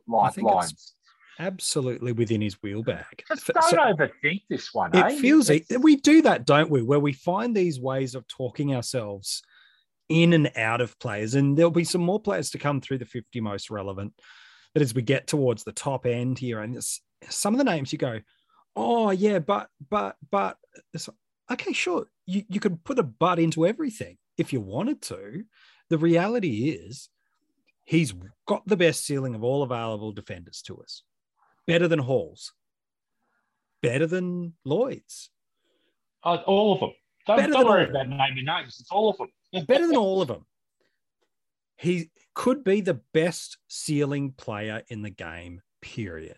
I 1.39 1.43
line, 1.43 1.51
think 1.51 1.59
it's 1.59 1.75
lines. 1.75 1.93
Absolutely 1.93 2.11
within 2.11 2.41
his 2.41 2.61
wheel 2.61 2.83
bag. 2.83 3.23
Just 3.27 3.47
don't 3.47 3.63
so- 3.69 3.77
overthink 3.77 4.43
this 4.49 4.73
one. 4.73 4.95
eh? 4.95 5.07
it 5.09 5.19
feels 5.19 5.49
It's- 5.49 5.69
it. 5.71 5.81
We 5.81 5.95
do 5.97 6.21
that, 6.23 6.45
don't 6.45 6.69
we? 6.69 6.81
Where 6.81 6.99
we 6.99 7.13
find 7.13 7.55
these 7.55 7.79
ways 7.79 8.15
of 8.15 8.27
talking 8.27 8.75
ourselves 8.75 9.41
in 10.09 10.33
and 10.33 10.51
out 10.55 10.81
of 10.81 10.97
players, 10.99 11.33
and 11.35 11.57
there'll 11.57 11.71
be 11.71 11.83
some 11.83 12.01
more 12.01 12.19
players 12.19 12.51
to 12.51 12.57
come 12.59 12.79
through 12.79 12.99
the 12.99 13.05
50 13.05 13.39
most 13.41 13.69
relevant. 13.71 14.13
But 14.73 14.81
as 14.83 14.93
we 14.93 15.01
get 15.01 15.25
towards 15.27 15.63
the 15.63 15.71
top 15.71 16.05
end 16.05 16.37
here, 16.37 16.59
and 16.61 16.79
some 17.29 17.53
of 17.53 17.57
the 17.57 17.63
names 17.63 17.91
you 17.91 17.97
go, 17.97 18.19
oh 18.75 19.09
yeah, 19.11 19.39
but 19.39 19.69
but 19.89 20.15
but 20.29 20.57
it's, 20.93 21.09
okay, 21.51 21.73
sure, 21.73 22.05
you 22.25 22.43
you 22.49 22.59
could 22.59 22.83
put 22.83 22.99
a 22.99 23.03
but 23.03 23.39
into 23.39 23.65
everything 23.65 24.17
if 24.37 24.51
you 24.53 24.61
wanted 24.61 25.01
to. 25.03 25.43
The 25.89 25.97
reality 25.97 26.69
is, 26.69 27.09
he's 27.83 28.13
got 28.47 28.67
the 28.67 28.75
best 28.77 29.05
ceiling 29.05 29.33
of 29.33 29.43
all 29.43 29.63
available 29.63 30.11
defenders 30.11 30.61
to 30.63 30.77
us, 30.81 31.03
better 31.67 31.87
than 31.87 31.99
Halls, 31.99 32.53
better 33.81 34.07
than 34.07 34.53
Lloyd's. 34.63 35.29
Oh, 36.23 36.37
all 36.37 36.73
of 36.73 36.79
them. 36.79 36.91
Don't, 37.27 37.37
Better 37.37 37.53
don't 37.53 37.65
worry 37.65 37.89
about 37.89 38.07
naming 38.07 38.45
names. 38.45 38.77
It's 38.79 38.91
all 38.91 39.09
of 39.09 39.17
them. 39.17 39.65
better 39.67 39.87
than 39.87 39.95
all 39.95 40.21
of 40.21 40.27
them. 40.27 40.45
He 41.77 42.11
could 42.33 42.63
be 42.63 42.81
the 42.81 43.01
best 43.13 43.57
ceiling 43.67 44.33
player 44.37 44.83
in 44.89 45.01
the 45.01 45.09
game, 45.09 45.61
period. 45.81 46.37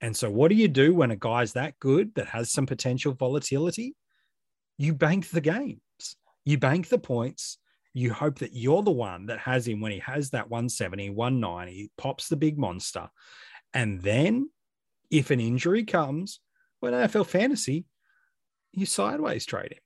And 0.00 0.16
so, 0.16 0.30
what 0.30 0.48
do 0.48 0.54
you 0.54 0.68
do 0.68 0.94
when 0.94 1.10
a 1.10 1.16
guy's 1.16 1.54
that 1.54 1.78
good 1.78 2.14
that 2.14 2.28
has 2.28 2.50
some 2.50 2.66
potential 2.66 3.12
volatility? 3.12 3.96
You 4.78 4.94
bank 4.94 5.28
the 5.30 5.40
games, 5.40 5.80
you 6.44 6.58
bank 6.58 6.88
the 6.88 6.98
points. 6.98 7.58
You 7.92 8.12
hope 8.12 8.38
that 8.38 8.54
you're 8.54 8.84
the 8.84 8.92
one 8.92 9.26
that 9.26 9.40
has 9.40 9.66
him 9.66 9.80
when 9.80 9.90
he 9.90 9.98
has 9.98 10.30
that 10.30 10.48
170, 10.48 11.10
190, 11.10 11.90
pops 11.98 12.28
the 12.28 12.36
big 12.36 12.56
monster. 12.56 13.08
And 13.74 14.02
then, 14.02 14.50
if 15.10 15.30
an 15.30 15.40
injury 15.40 15.84
comes, 15.84 16.40
well, 16.80 16.92
AFL 16.92 17.26
fantasy, 17.26 17.86
you 18.72 18.86
sideways 18.86 19.44
trade 19.46 19.72
him. 19.72 19.78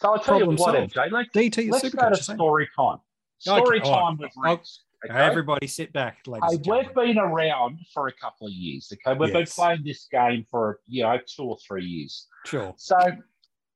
So 0.00 0.08
I'll 0.10 0.14
tell 0.16 0.38
Problem 0.38 0.56
you 0.56 0.62
what. 0.62 0.74
MJ. 0.74 1.10
Let's, 1.10 1.30
DT 1.30 1.70
let's 1.70 1.88
go 1.94 2.10
to 2.10 2.16
story 2.16 2.68
time. 2.76 2.98
Story 3.38 3.80
Okay, 3.80 3.88
time 3.90 4.16
right. 4.16 4.18
with 4.18 4.32
Rex. 4.36 4.80
Okay? 5.08 5.14
Everybody 5.18 5.66
sit 5.66 5.92
back, 5.92 6.18
ladies 6.26 6.50
Hey, 6.50 6.70
we've 6.70 6.94
been 6.94 7.18
around 7.18 7.78
for 7.92 8.08
a 8.08 8.12
couple 8.12 8.46
of 8.46 8.52
years. 8.54 8.90
Okay, 8.92 9.16
we've 9.18 9.28
Yes. 9.34 9.54
been 9.54 9.64
playing 9.64 9.82
this 9.84 10.08
game 10.10 10.46
for 10.50 10.80
you 10.86 11.02
know 11.02 11.18
two 11.26 11.42
or 11.44 11.58
three 11.66 11.84
years. 11.84 12.26
Sure. 12.46 12.72
So 12.78 12.96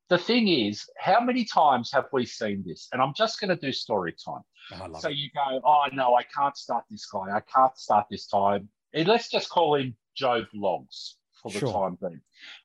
the 0.08 0.16
thing 0.18 0.48
is, 0.48 0.88
how 0.98 1.20
many 1.20 1.44
times 1.44 1.90
have 1.92 2.06
we 2.12 2.24
seen 2.24 2.64
this? 2.66 2.88
And 2.92 3.02
I'm 3.02 3.12
just 3.14 3.40
going 3.40 3.50
to 3.50 3.56
do 3.56 3.72
story 3.72 4.14
time. 4.24 4.40
Oh, 4.72 4.86
love 4.88 5.02
So 5.02 5.08
it. 5.10 5.16
you 5.16 5.28
go, 5.34 5.60
oh 5.64 5.84
no, 5.92 6.14
I 6.14 6.22
can't 6.22 6.56
start 6.56 6.84
this 6.90 7.04
guy. 7.06 7.30
I 7.36 7.40
can't 7.40 7.76
start 7.76 8.06
this 8.10 8.26
time. 8.26 8.68
And 8.95 9.07
let's 9.09 9.28
just 9.30 9.49
call 9.50 9.75
him 9.76 9.97
Joe 10.14 10.45
Bloggs 10.54 11.14
for 11.42 11.52
the 11.52 11.61
Sure. 11.61 11.73
time 11.73 11.99
being. 12.00 12.21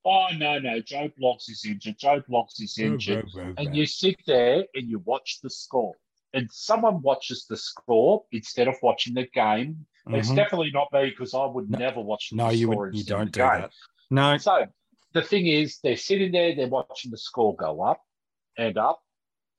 Oh 0.06 0.28
no, 0.38 0.60
no, 0.60 0.80
Joe 0.80 1.10
Bloggs 1.20 1.50
is 1.50 1.64
injured. 1.68 1.98
Joe 2.00 2.22
Bloggs 2.30 2.60
is 2.62 2.78
injured. 2.80 3.30
And 3.58 3.76
you 3.76 3.86
sit 3.86 4.18
there 4.26 4.66
and 4.74 4.90
you 4.90 5.00
watch 5.00 5.40
the 5.42 5.50
score. 5.50 5.94
And 6.34 6.50
someone 6.52 7.02
watches 7.02 7.46
the 7.46 7.58
score 7.58 8.24
instead 8.32 8.68
of 8.68 8.76
watching 8.82 9.14
the 9.14 9.28
game. 9.28 9.86
It's 10.08 10.30
Mhm. 10.32 10.36
definitely 10.36 10.72
not 10.72 10.92
me 10.92 11.12
because 11.12 11.34
I 11.34 11.46
would 11.46 11.70
No. 11.70 11.78
never 11.78 12.02
watch 12.02 12.32
the 12.32 12.36
No, 12.38 12.50
you 12.50 12.68
score 12.68 12.86
would. 12.88 12.96
You 12.96 13.04
don't 13.04 13.32
do 13.32 13.40
game. 13.40 13.62
that. 13.62 13.72
No. 14.10 14.38
So 14.38 14.66
the 15.14 15.22
thing 15.22 15.46
is, 15.48 15.80
they're 15.80 15.96
sitting 15.96 16.32
there, 16.32 16.56
they're 16.56 16.68
watching 16.68 17.12
the 17.12 17.18
score 17.18 17.56
go 17.56 17.82
up 17.84 18.02
and 18.58 18.78
up. 18.78 19.02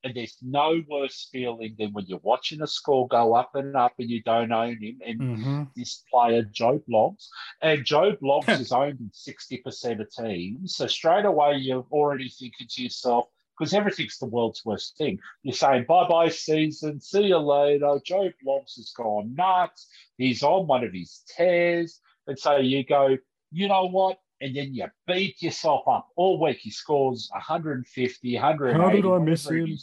And 0.04 0.14
there's 0.14 0.37
no 0.42 0.82
worse 0.87 1.28
feeling 1.32 1.75
than 1.78 1.92
when 1.92 2.04
you're 2.06 2.20
watching 2.23 2.61
a 2.61 2.66
score 2.66 3.08
go 3.08 3.34
up 3.34 3.54
and 3.54 3.75
up 3.75 3.94
and 3.99 4.11
you 4.11 4.23
don't 4.23 4.52
own 4.52 4.76
him. 4.80 5.00
And 5.04 5.20
Mhm. 5.20 5.70
this 5.75 6.04
player, 6.11 6.42
Joe 6.42 6.78
Bloggs, 6.87 7.26
and 7.62 7.84
Joe 7.87 8.14
Bloggs 8.16 8.61
is 8.61 8.70
owned 8.70 9.00
in 9.00 9.11
60% 9.12 10.02
of 10.02 10.11
teams. 10.11 10.76
So 10.76 10.87
straight 10.87 11.25
away, 11.25 11.56
you're 11.56 11.87
already 11.90 12.28
thinking 12.28 12.66
to 12.68 12.82
yourself, 12.82 13.28
because 13.58 13.73
everything's 13.73 14.18
the 14.18 14.26
world's 14.26 14.64
worst 14.64 14.99
thing. 14.99 15.18
You're 15.42 15.54
saying, 15.54 15.87
bye 15.88 16.06
bye, 16.06 16.28
season, 16.28 17.00
see 17.00 17.28
you 17.28 17.38
later. 17.38 17.99
Joe 18.04 18.30
Bloggs 18.44 18.76
has 18.76 18.92
gone 18.94 19.34
nuts. 19.34 19.88
He's 20.18 20.42
on 20.42 20.66
one 20.66 20.84
of 20.84 20.92
his 20.92 21.23
tears. 21.34 22.00
And 22.26 22.38
so 22.38 22.56
you 22.56 22.84
go, 22.84 23.16
you 23.52 23.68
know 23.68 23.87
what? 23.87 24.18
And 24.44 24.54
then 24.54 24.74
you 24.74 24.84
beat 25.06 25.40
yourself 25.40 25.88
up 25.88 26.08
all 26.16 26.38
week. 26.38 26.58
He 26.58 26.70
scores 26.70 27.30
150, 27.32 28.34
180. 28.34 28.78
How 28.78 28.90
did 28.90 29.06
I 29.06 29.18
miss 29.24 29.48
him? 29.48 29.74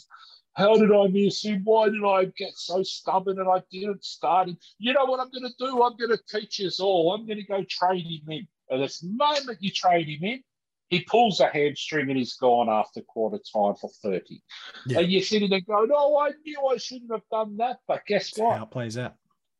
How 0.54 0.76
did 0.76 0.92
I 0.92 1.08
miss 1.08 1.44
him? 1.44 1.62
Why 1.64 1.88
did 1.88 2.04
I 2.04 2.26
get 2.36 2.52
so 2.54 2.84
stubborn 2.84 3.40
and 3.40 3.48
I 3.48 3.60
didn't 3.72 4.04
start 4.04 4.50
him? 4.50 4.58
You 4.78 4.92
know 4.92 5.04
what 5.04 5.18
I'm 5.18 5.32
going 5.32 5.50
to 5.50 5.54
do? 5.58 5.82
I'm 5.82 5.96
going 5.96 6.16
to 6.16 6.20
teach 6.28 6.60
us 6.60 6.78
all. 6.78 7.12
I'm 7.12 7.26
going 7.26 7.38
to 7.38 7.44
go 7.44 7.64
trade 7.68 8.06
him 8.06 8.30
in. 8.30 8.46
And 8.70 8.80
this 8.80 9.02
moment 9.02 9.58
you 9.60 9.72
trade 9.72 10.06
him 10.06 10.22
in, 10.22 10.44
he 10.90 11.00
pulls 11.00 11.40
a 11.40 11.48
hamstring 11.48 12.08
and 12.08 12.18
he's 12.18 12.34
gone 12.34 12.68
after 12.68 13.00
quarter 13.00 13.38
time 13.38 13.74
for 13.74 13.90
30. 14.00 14.40
Yeah. 14.86 15.00
And 15.00 15.10
you're 15.10 15.22
sitting 15.22 15.50
there 15.50 15.60
going, 15.62 15.90
oh, 15.92 16.18
I 16.20 16.30
knew 16.44 16.68
I 16.72 16.76
shouldn't 16.76 17.10
have 17.10 17.26
done 17.32 17.56
that. 17.56 17.78
But 17.88 18.06
guess 18.06 18.30
That's 18.30 18.38
what? 18.38 18.58
how 18.58 18.64
it 18.64 18.70
plays 18.70 18.96
out. 18.96 19.14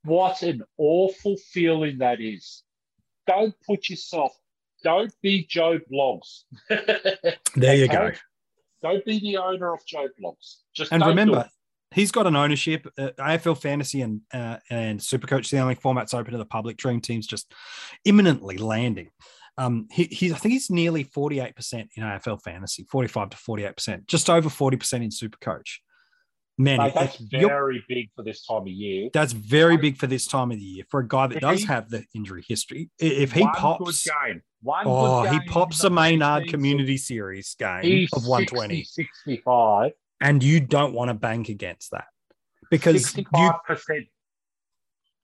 What 0.04 0.42
an 0.42 0.62
awful 0.78 1.36
feeling 1.50 1.98
that 1.98 2.20
is. 2.20 2.62
Don't 3.26 3.54
put 3.66 3.88
yourself, 3.88 4.32
don't 4.82 5.12
be 5.22 5.46
Joe 5.48 5.78
Bloggs. 5.90 6.42
There 7.56 7.76
you 7.76 7.88
go. 7.88 8.12
Don't 8.82 9.04
be 9.04 9.18
the 9.20 9.36
owner 9.36 9.72
of 9.72 9.80
Joe 9.86 10.08
Bloggs. 10.20 10.56
Just 10.74 10.92
And 10.92 11.04
remember, 11.04 11.48
he's 11.92 12.10
got 12.10 12.26
an 12.26 12.34
ownership. 12.36 12.86
Uh, 12.98 13.10
AFL 13.18 13.56
Fantasy 13.60 14.00
and 14.00 14.22
uh, 14.32 14.56
and 14.70 14.98
Supercoach, 15.00 15.50
the 15.50 15.58
only 15.58 15.76
formats 15.76 16.14
open 16.14 16.32
to 16.32 16.38
the 16.38 16.44
public. 16.46 16.76
Dream 16.78 17.00
Team's 17.00 17.26
just 17.26 17.52
imminently 18.04 18.56
landing. 18.58 19.10
Um, 19.58 19.86
he, 19.92 20.04
he's 20.04 20.32
I 20.32 20.36
think 20.38 20.52
he's 20.54 20.70
nearly 20.70 21.04
48% 21.04 21.88
in 21.94 22.02
AFL 22.02 22.40
fantasy, 22.42 22.86
45 22.90 23.30
to 23.30 23.36
48%, 23.36 24.06
just 24.06 24.30
over 24.30 24.48
40% 24.48 25.04
in 25.04 25.10
super 25.10 25.36
coach. 25.42 25.82
Man, 26.58 26.90
that's 26.94 27.16
very 27.18 27.84
big 27.88 28.10
for 28.16 28.22
this 28.22 28.44
time 28.46 28.62
of 28.62 28.68
year. 28.68 29.10
that's 29.12 29.32
very 29.32 29.76
big 29.76 29.96
for 29.96 30.06
this 30.06 30.26
time 30.26 30.50
of 30.52 30.58
the 30.58 30.64
year 30.64 30.84
for 30.90 31.00
a 31.00 31.08
guy 31.08 31.26
that 31.26 31.36
If 31.36 31.40
does 31.40 31.60
he- 31.60 31.66
have 31.66 31.88
the 31.90 32.04
injury 32.14 32.44
history. 32.46 32.90
If 32.98 33.32
he 33.32 33.46
pops, 33.54 34.04
good 34.04 34.12
game, 34.26 34.42
one 34.62 34.84
oh, 34.86 35.24
he 35.24 35.40
pops 35.40 35.82
a 35.84 35.90
Maynard 35.90 36.48
Community 36.48 36.96
Series 36.96 37.54
game 37.58 37.82
he's 37.82 38.12
of 38.12 38.24
120, 38.26 38.84
60, 38.84 39.10
65, 39.24 39.92
and 40.20 40.42
you 40.42 40.60
don't 40.60 40.92
want 40.94 41.08
to 41.08 41.14
bank 41.14 41.48
against 41.48 41.90
that 41.90 42.06
because 42.70 43.12
65%. 43.12 44.08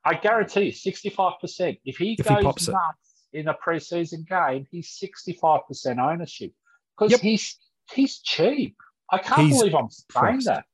I 0.04 0.14
guarantee 0.14 0.62
you, 0.62 0.72
65%. 0.72 1.80
If 1.84 1.96
he 1.98 2.16
If 2.18 2.26
he 2.26 2.34
goes 2.42 2.68
it. 2.68 2.72
nuts 2.72 3.26
in 3.32 3.48
a 3.48 3.54
preseason 3.54 4.26
game, 4.26 4.66
he's 4.70 4.98
65% 4.98 5.98
ownership 5.98 6.52
because 6.96 7.12
Yep. 7.12 7.20
he's 7.20 7.58
he's 7.92 8.18
cheap. 8.18 8.76
I 9.10 9.18
can't 9.18 9.42
He's 9.42 9.58
believe 9.58 9.74
I'm 9.74 9.90
saying 9.90 10.04
priced. 10.08 10.46
that. 10.46 10.64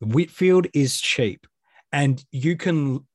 Whitfield 0.00 0.66
is 0.74 1.00
cheap, 1.00 1.46
and 1.92 2.24
you 2.32 2.56
can. 2.56 3.06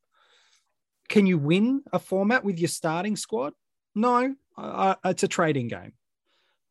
Can 1.10 1.26
you 1.26 1.38
win 1.40 1.82
a 1.92 1.98
format 2.00 2.44
with 2.44 2.60
your 2.60 2.68
starting 2.68 3.16
squad? 3.16 3.54
No, 3.96 4.36
uh, 4.60 4.96
it's 5.06 5.24
a 5.24 5.28
trading 5.28 5.68
game. 5.68 5.94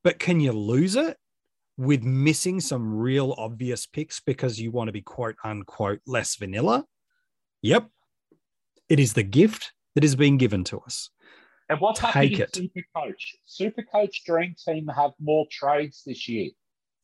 But 0.05 0.19
can 0.19 0.41
you 0.41 0.53
lose 0.53 0.97
it 0.97 1.17
with 1.77 2.03
missing 2.03 2.61
some 2.61 2.97
real 2.97 3.35
obvious 3.39 3.87
picks 3.87 4.21
because 4.21 4.61
you 4.61 4.71
want 4.71 4.89
to 4.89 4.93
be 4.93 5.03
quote 5.03 5.37
unquote 5.45 6.01
less 6.07 6.37
vanilla? 6.37 6.85
Yep, 7.63 7.89
it 8.89 9.01
is 9.01 9.15
the 9.15 9.23
gift 9.23 9.73
that 9.95 10.05
is 10.05 10.15
being 10.17 10.37
given 10.37 10.65
to 10.65 10.79
us. 10.81 11.11
And 11.69 11.81
what's 11.81 12.01
Take 12.01 12.39
happening 12.39 12.41
it. 12.41 12.57
in 12.57 12.71
Supercoach? 12.71 13.25
Supercoach 13.47 14.23
Dream 14.25 14.55
Team 14.65 14.87
have 14.89 15.11
more 15.21 15.47
trades 15.51 16.03
this 16.07 16.29
year. 16.29 16.51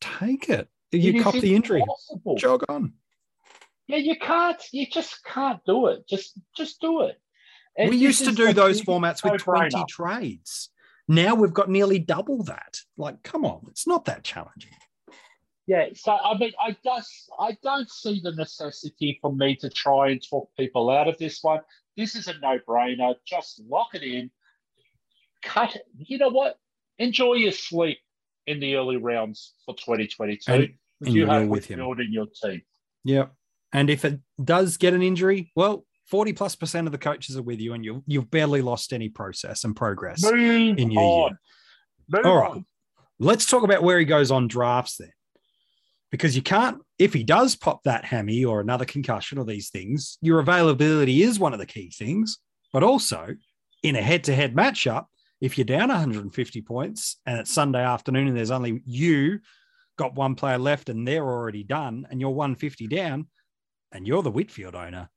Take 0.01 0.49
it. 0.49 0.67
It 0.91 1.01
You 1.01 1.13
is 1.15 1.23
cop 1.23 1.35
the 1.35 1.53
injury. 1.55 1.83
Jog 2.37 2.63
on. 2.69 2.93
Yeah, 3.87 3.97
you 3.97 4.15
can't. 4.17 4.61
You 4.71 4.87
just 4.87 5.23
can't 5.23 5.59
do 5.65 5.87
it. 5.87 6.07
Just 6.07 6.39
just 6.55 6.81
do 6.81 7.01
it. 7.01 7.17
And 7.77 7.89
we 7.89 7.97
used 7.97 8.23
to 8.25 8.31
do 8.31 8.53
those 8.53 8.81
formats 8.81 9.23
with 9.23 9.41
20 9.41 9.69
no-brainer. 9.75 9.87
trades. 9.87 10.69
Now 11.07 11.35
we've 11.35 11.53
got 11.53 11.69
nearly 11.69 11.99
double 11.99 12.43
that. 12.43 12.77
Like, 12.97 13.21
come 13.23 13.45
on, 13.45 13.65
it's 13.69 13.87
not 13.87 14.05
that 14.05 14.23
challenging. 14.23 14.71
Yeah, 15.67 15.85
so 15.93 16.11
I 16.11 16.37
mean, 16.37 16.51
I 16.61 16.75
just 16.83 17.11
I 17.39 17.57
don't 17.63 17.89
see 17.89 18.21
the 18.23 18.33
necessity 18.33 19.17
for 19.21 19.33
me 19.33 19.55
to 19.57 19.69
try 19.69 20.09
and 20.09 20.21
talk 20.27 20.49
people 20.57 20.89
out 20.91 21.07
of 21.07 21.17
this 21.17 21.39
one. 21.41 21.61
This 21.97 22.15
is 22.15 22.27
a 22.27 22.37
no-brainer. 22.39 23.15
Just 23.25 23.61
lock 23.67 23.95
it 23.95 24.03
in. 24.03 24.29
Cut. 25.43 25.75
it. 25.75 25.83
You 25.97 26.17
know 26.17 26.29
what? 26.29 26.57
Enjoy 26.99 27.33
your 27.33 27.51
sleep 27.51 27.97
in 28.47 28.59
the 28.59 28.75
early 28.75 28.97
rounds 28.97 29.53
for 29.65 29.75
2022. 29.75 30.51
And- 30.51 30.73
and 31.01 31.13
you 31.13 31.25
have 31.27 31.47
with 31.49 31.65
him. 31.65 31.79
Your 32.09 32.27
team. 32.41 32.61
Yep. 33.03 33.33
And 33.73 33.89
if 33.89 34.05
it 34.05 34.19
does 34.41 34.77
get 34.77 34.93
an 34.93 35.01
injury, 35.01 35.51
well, 35.53 35.85
40 36.09 36.33
plus 36.33 36.55
percent 36.55 36.87
of 36.87 36.91
the 36.91 36.97
coaches 36.97 37.37
are 37.37 37.43
with 37.43 37.59
you 37.59 37.73
and 37.73 37.83
you, 37.83 38.03
you've 38.05 38.29
barely 38.29 38.61
lost 38.61 38.93
any 38.93 39.09
process 39.09 39.63
and 39.63 39.75
progress. 39.75 40.23
Move 40.23 40.77
in 40.77 40.91
your 40.91 41.01
on. 41.01 41.29
year. 41.29 41.39
Move 42.09 42.25
All 42.25 42.37
right. 42.37 42.51
on. 42.51 42.65
Let's 43.19 43.45
talk 43.45 43.63
about 43.63 43.83
where 43.83 43.97
he 43.97 44.05
goes 44.05 44.31
on 44.31 44.47
drafts 44.47 44.97
then. 44.97 45.11
Because 46.11 46.35
you 46.35 46.41
can't, 46.41 46.79
if 46.99 47.13
he 47.13 47.23
does 47.23 47.55
pop 47.55 47.83
that 47.83 48.05
hammy 48.05 48.45
or 48.45 48.61
another 48.61 48.85
concussion 48.85 49.37
or 49.37 49.45
these 49.45 49.69
things, 49.69 50.17
your 50.21 50.39
availability 50.39 51.23
is 51.23 51.39
one 51.39 51.53
of 51.53 51.59
the 51.59 51.65
key 51.65 51.89
things. 51.89 52.37
But 52.71 52.83
also 52.83 53.35
in 53.83 53.95
a 53.95 54.01
head 54.01 54.25
to 54.25 54.35
head 54.35 54.55
matchup, 54.55 55.05
if 55.41 55.57
you're 55.57 55.65
down 55.65 55.89
150 55.89 56.61
points 56.61 57.17
and 57.25 57.39
it's 57.39 57.51
Sunday 57.51 57.83
afternoon 57.83 58.27
and 58.27 58.37
there's 58.37 58.51
only 58.51 58.81
you 58.85 59.39
got 59.97 60.15
one 60.15 60.35
player 60.35 60.57
left 60.57 60.89
and 60.89 61.07
they're 61.07 61.23
already 61.23 61.63
done 61.63 62.07
and 62.09 62.19
you're 62.19 62.29
150 62.29 62.87
down 62.87 63.27
and 63.91 64.07
you're 64.07 64.23
the 64.23 64.31
Whitfield 64.31 64.75
owner, 64.75 65.09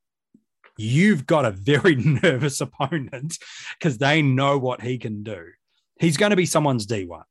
you've 0.79 1.27
got 1.27 1.45
a 1.45 1.51
very 1.51 1.97
nervous 2.23 2.61
opponent 2.63 3.37
because 3.79 3.99
they 3.99 4.23
know 4.23 4.57
what 4.57 4.81
he 4.81 4.97
can 4.97 5.23
do. 5.23 5.45
He's 6.01 6.17
going 6.17 6.31
to 6.31 6.37
be 6.37 6.47
someone's 6.47 6.87
D1. 6.87 7.23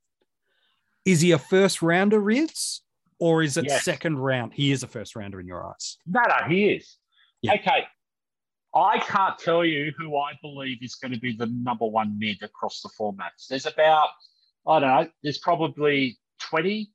Is 1.04 1.20
he 1.22 1.32
a 1.32 1.38
first 1.38 1.80
rounder, 1.82 2.20
Riz? 2.20 2.82
Or 3.18 3.42
is 3.42 3.56
it 3.56 3.64
Yes. 3.66 3.84
second 3.84 4.18
round? 4.18 4.52
He 4.54 4.70
is 4.70 4.82
a 4.84 4.86
first 4.86 5.16
rounder 5.16 5.40
in 5.40 5.46
your 5.46 5.66
eyes. 5.66 5.96
No, 6.06 6.20
no, 6.28 6.46
he 6.48 6.68
is. 6.68 6.98
Yeah. 7.42 7.54
Okay. 7.54 7.84
I 8.74 8.98
can't 9.00 9.38
tell 9.38 9.64
you 9.64 9.92
who 9.98 10.16
I 10.18 10.32
believe 10.42 10.78
is 10.82 10.94
going 10.96 11.12
to 11.12 11.18
be 11.18 11.34
the 11.34 11.46
number 11.46 11.86
one 11.86 12.16
mid 12.18 12.42
across 12.42 12.80
the 12.82 12.90
formats. 13.00 13.46
There's 13.48 13.66
about, 13.66 14.10
I 14.66 14.78
don't 14.78 14.88
know, 14.88 15.10
there's 15.22 15.38
probably 15.38 16.18
20, 16.40 16.90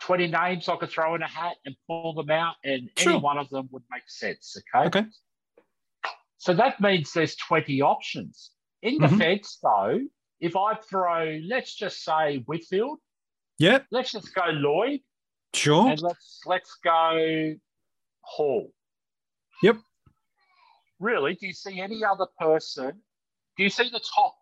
20 0.00 0.26
names 0.28 0.68
I 0.68 0.76
could 0.76 0.90
throw 0.90 1.14
in 1.14 1.22
a 1.22 1.28
hat 1.28 1.56
and 1.66 1.76
pull 1.86 2.14
them 2.14 2.30
out, 2.30 2.54
and 2.64 2.88
Sure. 2.96 3.12
any 3.12 3.20
one 3.20 3.36
of 3.38 3.48
them 3.50 3.68
would 3.70 3.82
make 3.92 4.02
sense. 4.08 4.56
Okay. 4.74 4.86
Okay. 4.86 5.06
So 6.44 6.52
that 6.52 6.78
means 6.78 7.10
there's 7.14 7.36
20 7.36 7.80
options. 7.80 8.50
In 8.82 8.98
Mhm. 8.98 9.08
defense, 9.08 9.58
though, 9.62 9.98
if 10.40 10.54
I 10.54 10.74
throw, 10.74 11.40
let's 11.48 11.74
just 11.74 12.04
say 12.04 12.40
Whitfield, 12.40 12.98
Yep. 13.60 13.86
let's 13.90 14.12
just 14.12 14.34
go 14.34 14.44
Lloyd, 14.50 15.00
Sure. 15.54 15.88
and 15.88 16.02
let's 16.02 16.42
let's 16.44 16.74
go 16.84 17.54
Hall. 18.20 18.70
Yep. 19.62 19.76
Really, 20.98 21.34
do 21.34 21.46
you 21.46 21.54
see 21.54 21.80
any 21.80 22.04
other 22.04 22.26
person? 22.38 23.02
Do 23.56 23.62
you 23.62 23.70
see 23.70 23.88
the 23.88 24.00
top 24.14 24.36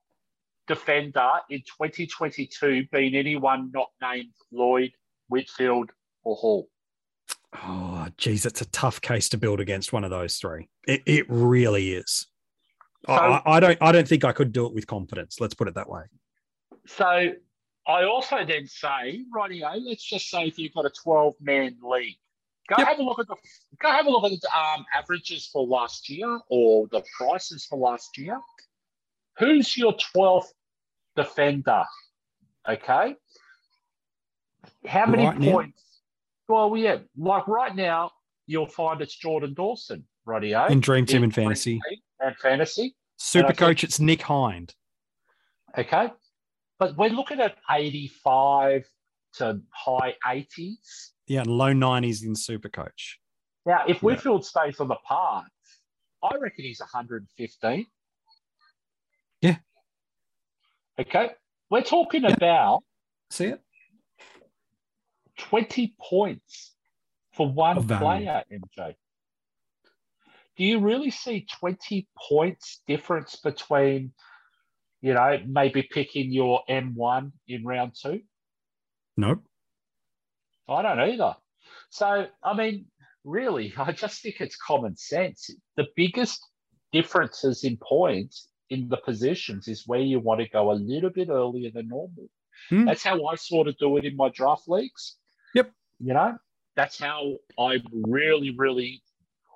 defender 0.66 1.30
in 1.50 1.62
2022 1.62 2.88
being 2.90 3.14
anyone 3.14 3.70
not 3.70 3.92
named 4.00 4.34
Lloyd, 4.50 4.92
Whitfield, 5.28 5.92
or 6.24 6.34
Hall? 6.34 6.68
Oh, 7.52 7.91
geez, 8.18 8.46
it's 8.46 8.61
a 8.61 8.68
tough 8.70 9.01
case 9.01 9.29
to 9.31 9.38
build 9.38 9.61
against 9.61 9.92
one 9.92 10.05
of 10.05 10.11
those 10.11 10.37
three. 10.37 10.68
It, 10.87 11.03
it 11.07 11.27
really 11.29 11.92
is. 11.94 12.27
I- 13.09 13.16
So- 13.16 13.22
I, 13.22 13.57
I 13.57 13.61
don't. 13.61 13.79
I 13.81 13.92
don't 13.92 14.07
think 14.09 14.25
I 14.25 14.33
could 14.33 14.53
do 14.53 14.66
it 14.66 14.75
with 14.75 14.87
confidence. 14.87 15.40
Let's 15.40 15.55
put 15.55 15.68
it 15.68 15.75
that 15.75 15.88
way. 15.88 16.03
So 16.87 17.05
I 17.87 18.05
also 18.05 18.44
then 18.44 18.66
say, 18.66 19.25
rightio, 19.35 19.81
let's 19.85 20.05
just 20.05 20.29
say 20.31 20.46
if 20.46 20.59
you've 20.59 20.72
got 20.75 20.85
a 20.87 20.90
12 21.03 21.35
man 21.40 21.77
league, 21.83 22.16
go 22.68 22.77
Yep. 22.79 22.87
have 22.88 22.98
a 22.98 23.03
look 23.03 23.18
at 23.18 23.27
the 23.29 23.37
go 23.81 23.90
have 23.90 24.07
a 24.07 24.11
look 24.11 24.25
at 24.25 24.31
the 24.40 24.59
um, 24.59 24.85
averages 24.94 25.48
for 25.53 25.66
last 25.66 26.09
year 26.09 26.38
or 26.48 26.87
the 26.92 27.03
prices 27.16 27.66
for 27.66 27.79
last 27.79 28.16
year. 28.18 28.38
Who's 29.38 29.77
your 29.77 29.94
12th 29.94 30.46
defender? 31.16 31.85
Okay. 32.68 33.14
How 34.87 35.07
many 35.07 35.25
Right 35.27 35.38
now? 35.38 35.64
Well, 36.52 36.76
yeah, 36.76 36.98
like 37.16 37.48
right 37.48 37.74
now, 37.74 38.10
you'll 38.46 38.66
find 38.66 39.00
it's 39.00 39.16
Jordan 39.16 39.54
Dawson, 39.54 40.04
rightio. 40.28 40.68
In 40.68 40.80
Dream 40.80 41.06
Team 41.06 41.18
in 41.18 41.24
and 41.24 41.34
Fantasy. 41.34 41.80
And 42.20 42.36
fantasy. 42.36 42.94
Super 43.16 43.46
think- 43.48 43.58
coach, 43.58 43.84
it's 43.84 43.98
Nick 43.98 44.20
Hind. 44.20 44.74
Okay. 45.78 46.10
But 46.78 46.94
we're 46.98 47.08
looking 47.08 47.40
at 47.40 47.56
85 47.70 48.86
to 49.36 49.62
high 49.70 50.14
80s. 50.26 51.12
Yeah, 51.26 51.44
low 51.46 51.72
90s 51.72 52.22
in 52.22 52.34
Super 52.34 52.68
Coach. 52.68 53.18
Now, 53.64 53.84
if 53.88 53.96
Yeah. 53.96 54.00
Whitfield 54.00 54.44
stays 54.44 54.78
on 54.78 54.88
the 54.88 54.98
path, 55.08 55.46
I 56.22 56.36
reckon 56.36 56.66
he's 56.66 56.80
115. 56.82 57.86
Yeah. 59.40 59.56
Okay. 60.98 61.30
We're 61.70 61.80
talking 61.82 62.24
Yeah. 62.24 62.32
about 62.34 62.84
See 63.30 63.46
it? 63.46 63.62
20 65.50 65.94
points 66.00 66.74
for 67.35 67.50
one 67.50 67.87
player, 67.87 68.42
MJ. 68.52 68.94
Do 70.57 70.64
you 70.64 70.81
really 70.81 71.11
see 71.11 71.46
20 71.61 72.07
points 72.28 72.83
difference 72.87 73.37
between, 73.37 74.12
you 75.00 75.14
know, 75.14 75.38
maybe 75.46 75.83
picking 75.83 76.31
your 76.31 76.62
M1 76.68 77.33
in 77.48 77.64
round 77.64 77.92
two? 78.00 78.20
Nope. 79.16 79.42
I 80.68 80.83
don't 80.83 81.00
either. 81.00 81.35
So, 81.90 82.26
I 82.42 82.55
mean, 82.55 82.87
really, 83.24 83.72
I 83.78 83.92
just 83.92 84.22
think 84.22 84.37
it's 84.40 84.57
common 84.57 84.96
sense. 84.96 85.50
The 85.76 85.87
biggest 85.96 86.46
differences 86.92 87.64
in 87.64 87.78
points 87.78 88.48
in 88.68 88.88
the 88.88 88.98
positions 88.98 89.68
is 89.68 89.87
where 89.87 90.00
you 90.00 90.20
want 90.20 90.40
to 90.40 90.48
go 90.48 90.70
a 90.70 90.74
little 90.74 91.11
bit 91.11 91.31
earlier 91.31 91.70
than 91.72 91.88
normal. 91.88 92.28
Hmm. 92.68 92.85
That's 92.85 93.02
how 93.02 93.26
I 93.26 93.35
sort 93.37 93.68
of 93.68 93.76
do 93.78 93.96
it 93.96 94.05
in 94.05 94.16
my 94.16 94.28
draft 94.28 94.68
leagues. 94.68 95.16
Yep. 95.54 95.70
You 96.00 96.14
know, 96.14 96.36
that's 96.76 96.98
how 96.98 97.36
I 97.58 97.80
really, 97.92 98.50
really 98.56 99.02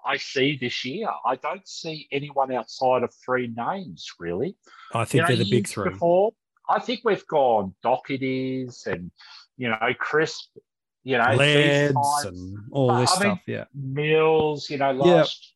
I 0.04 0.16
see 0.18 0.56
this 0.60 0.84
year. 0.84 1.08
I 1.24 1.36
don't 1.36 1.66
see 1.66 2.06
anyone 2.12 2.52
outside 2.52 3.02
of 3.02 3.12
three 3.24 3.52
names 3.56 4.08
really. 4.20 4.56
I 4.94 5.00
You 5.00 5.06
think 5.06 5.22
know, 5.22 5.28
they're 5.28 5.36
the 5.44 5.50
big 5.50 5.66
three. 5.66 5.90
Before, 5.90 6.32
I 6.68 6.78
think 6.78 7.00
we've 7.04 7.26
gone 7.26 7.74
Dochertys 7.84 8.86
and 8.86 9.10
you 9.56 9.68
know 9.68 9.78
Crisp, 9.98 10.56
you 11.02 11.18
know 11.18 11.32
these 11.36 11.90
and 11.90 12.58
all 12.70 12.88
But, 12.88 13.00
this 13.00 13.10
I 13.10 13.24
mean, 13.24 13.32
stuff. 13.34 13.40
Yeah. 13.46 13.64
Mills. 13.74 14.70
You 14.70 14.78
know, 14.78 14.90
Yeah. 14.92 15.14
last 15.14 15.52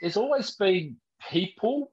there's 0.00 0.16
always 0.16 0.52
been 0.52 0.96
people, 1.28 1.92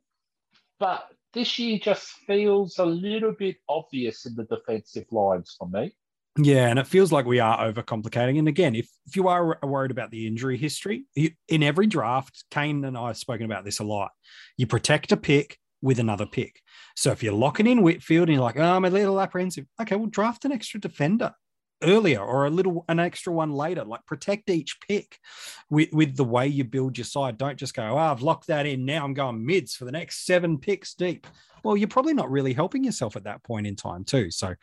but 0.79 1.07
this 1.33 1.57
year 1.57 1.79
just 1.79 2.07
feels 2.27 2.77
a 2.77 2.85
little 2.85 3.31
bit 3.31 3.57
obvious 3.67 4.25
in 4.27 4.35
the 4.35 4.43
defensive 4.43 5.05
lines 5.11 5.55
for 5.57 5.67
me. 5.67 5.91
Yeah, 6.37 6.67
and 6.67 6.77
it 6.77 6.87
feels 6.87 7.13
like 7.13 7.25
we 7.25 7.39
are 7.39 7.71
overcomplicating. 7.71 8.37
And 8.39 8.47
again, 8.47 8.75
if 8.75 8.89
if 9.05 9.15
you 9.15 9.29
are 9.29 9.57
worried 9.63 9.91
about 9.91 10.11
the 10.11 10.27
injury 10.27 10.57
history, 10.57 11.05
you, 11.15 11.31
in 11.47 11.63
every 11.63 11.87
draft, 11.87 12.43
Kane 12.51 12.83
and 12.83 12.97
I 12.97 13.07
have 13.07 13.17
spoken 13.17 13.45
about 13.45 13.63
this 13.63 13.79
a 13.79 13.85
lot. 13.85 14.11
You 14.57 14.67
protect 14.67 15.13
a 15.13 15.17
pick 15.17 15.57
with 15.81 15.99
another 15.99 16.25
pick. 16.25 16.61
So 16.95 17.11
if 17.11 17.23
you're 17.23 17.33
locking 17.33 17.67
in 17.67 17.81
Whitfield 17.81 18.27
and 18.27 18.35
you're 18.35 18.43
like, 18.43 18.57
oh, 18.57 18.63
I'm 18.63 18.85
a 18.85 18.89
little 18.89 19.21
apprehensive, 19.21 19.65
okay, 19.81 19.95
we'll 19.95 20.07
draft 20.07 20.43
an 20.43 20.51
extra 20.51 20.79
defender 20.79 21.33
earlier 21.83 22.21
or 22.21 22.45
a 22.45 22.49
little 22.49 22.85
an 22.87 22.99
extra 22.99 23.31
one 23.31 23.51
later 23.51 23.83
like 23.83 24.05
protect 24.05 24.49
each 24.49 24.79
pick 24.87 25.19
with, 25.69 25.91
with 25.91 26.15
the 26.15 26.23
way 26.23 26.47
you 26.47 26.63
build 26.63 26.97
your 26.97 27.05
side. 27.05 27.37
Don't 27.37 27.57
just 27.57 27.73
go 27.73 27.83
oh 27.83 27.97
i've 27.97 28.21
locked 28.21 28.47
that 28.47 28.65
in. 28.65 28.85
Now 28.85 29.03
i'm 29.03 29.13
going 29.13 29.45
mids 29.45 29.75
for 29.75 29.85
the 29.85 29.91
next 29.91 30.25
seven 30.25 30.57
picks 30.57 30.93
deep. 30.93 31.27
Well 31.63 31.75
you're 31.75 31.87
probably 31.87 32.13
not 32.13 32.31
really 32.31 32.53
helping 32.53 32.83
yourself 32.83 33.15
at 33.15 33.25
that 33.25 33.43
point 33.43 33.67
in 33.67 33.75
time 33.75 34.03
too. 34.03 34.31
So 34.31 34.55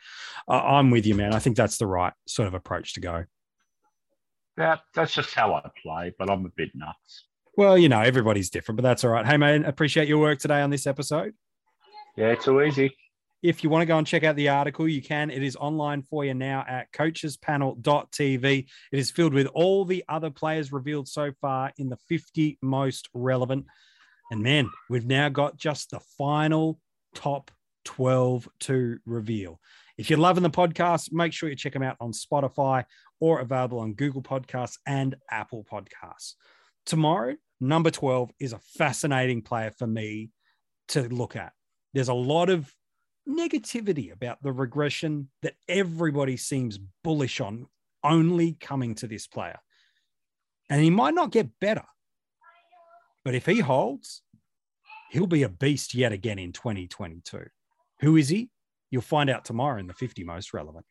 uh, 0.47 0.61
i'm 0.61 0.89
with 0.89 1.05
you 1.05 1.15
man. 1.15 1.33
I 1.33 1.39
think 1.39 1.55
that's 1.55 1.77
the 1.77 1.87
right 1.87 2.13
sort 2.27 2.47
of 2.47 2.53
approach 2.53 2.93
to 2.93 2.99
go. 2.99 3.25
Yeah 4.57 4.77
that's 4.93 5.13
just 5.13 5.33
how 5.33 5.53
i 5.53 5.69
play 5.81 6.13
but 6.17 6.29
i'm 6.29 6.45
a 6.45 6.49
bit 6.49 6.69
nuts. 6.73 7.25
Well 7.55 7.77
you 7.77 7.89
know 7.89 8.01
everybody's 8.01 8.49
different 8.49 8.77
but 8.77 8.83
that's 8.83 9.03
all 9.03 9.11
right. 9.11 9.25
Hey 9.25 9.37
man 9.37 9.65
appreciate 9.65 10.07
your 10.07 10.19
work 10.19 10.39
today 10.39 10.61
on 10.61 10.71
this 10.71 10.87
episode. 10.87 11.33
Yeah 12.17 12.35
too 12.35 12.61
easy 12.61 12.95
if 13.43 13.61
you 13.61 13.69
want 13.69 13.81
to 13.81 13.85
go 13.85 13.97
and 13.97 14.07
check 14.07 14.23
out 14.23 14.37
the 14.37 14.47
article, 14.47 14.87
you 14.87 15.01
can. 15.01 15.29
It 15.29 15.43
is 15.43 15.57
online 15.57 16.01
for 16.01 16.23
you 16.23 16.33
now 16.33 16.63
at 16.67 16.91
coachespanel.tv. 16.93 18.65
It 18.91 18.99
is 18.99 19.11
filled 19.11 19.33
with 19.33 19.47
all 19.47 19.83
the 19.83 20.03
other 20.07 20.29
players 20.29 20.71
revealed 20.71 21.09
so 21.09 21.31
far 21.41 21.73
in 21.77 21.89
the 21.89 21.97
50 22.07 22.57
most 22.61 23.09
relevant. 23.13 23.65
And 24.31 24.41
man, 24.41 24.71
we've 24.89 25.05
now 25.05 25.27
got 25.27 25.57
just 25.57 25.91
the 25.91 25.99
final 26.17 26.79
top 27.13 27.51
12 27.83 28.47
to 28.61 28.97
reveal. 29.05 29.59
If 29.97 30.09
you're 30.09 30.19
loving 30.19 30.43
the 30.43 30.49
podcast, 30.49 31.11
make 31.11 31.33
sure 31.33 31.49
you 31.49 31.55
check 31.57 31.73
them 31.73 31.83
out 31.83 31.97
on 31.99 32.13
Spotify 32.13 32.85
or 33.19 33.41
available 33.41 33.79
on 33.79 33.93
Google 33.93 34.23
Podcasts 34.23 34.77
and 34.87 35.15
Apple 35.29 35.65
Podcasts. 35.69 36.35
Tomorrow, 36.85 37.35
number 37.59 37.91
12 37.91 38.31
is 38.39 38.53
a 38.53 38.59
fascinating 38.77 39.41
player 39.41 39.71
for 39.77 39.85
me 39.85 40.31
to 40.89 41.01
look 41.09 41.35
at. 41.35 41.51
There's 41.93 42.07
a 42.07 42.13
lot 42.13 42.49
of 42.49 42.73
negativity 43.27 44.11
about 44.11 44.41
the 44.43 44.51
regression 44.51 45.29
that 45.41 45.55
everybody 45.67 46.37
seems 46.37 46.79
bullish 47.03 47.39
on 47.39 47.67
only 48.03 48.53
coming 48.59 48.95
to 48.95 49.07
this 49.07 49.27
player. 49.27 49.59
And 50.69 50.81
he 50.81 50.89
might 50.89 51.13
not 51.13 51.31
get 51.31 51.59
better, 51.59 51.85
but 53.23 53.35
if 53.35 53.45
he 53.45 53.59
holds, 53.59 54.21
he'll 55.11 55.27
be 55.27 55.43
a 55.43 55.49
beast 55.49 55.93
yet 55.93 56.11
again 56.11 56.39
in 56.39 56.51
2022. 56.51 57.45
Who 58.01 58.17
is 58.17 58.29
he? 58.29 58.49
You'll 58.91 59.01
find 59.01 59.29
out 59.29 59.45
tomorrow 59.45 59.79
in 59.79 59.87
the 59.87 59.93
50 59.93 60.23
most 60.23 60.53
relevant. 60.53 60.85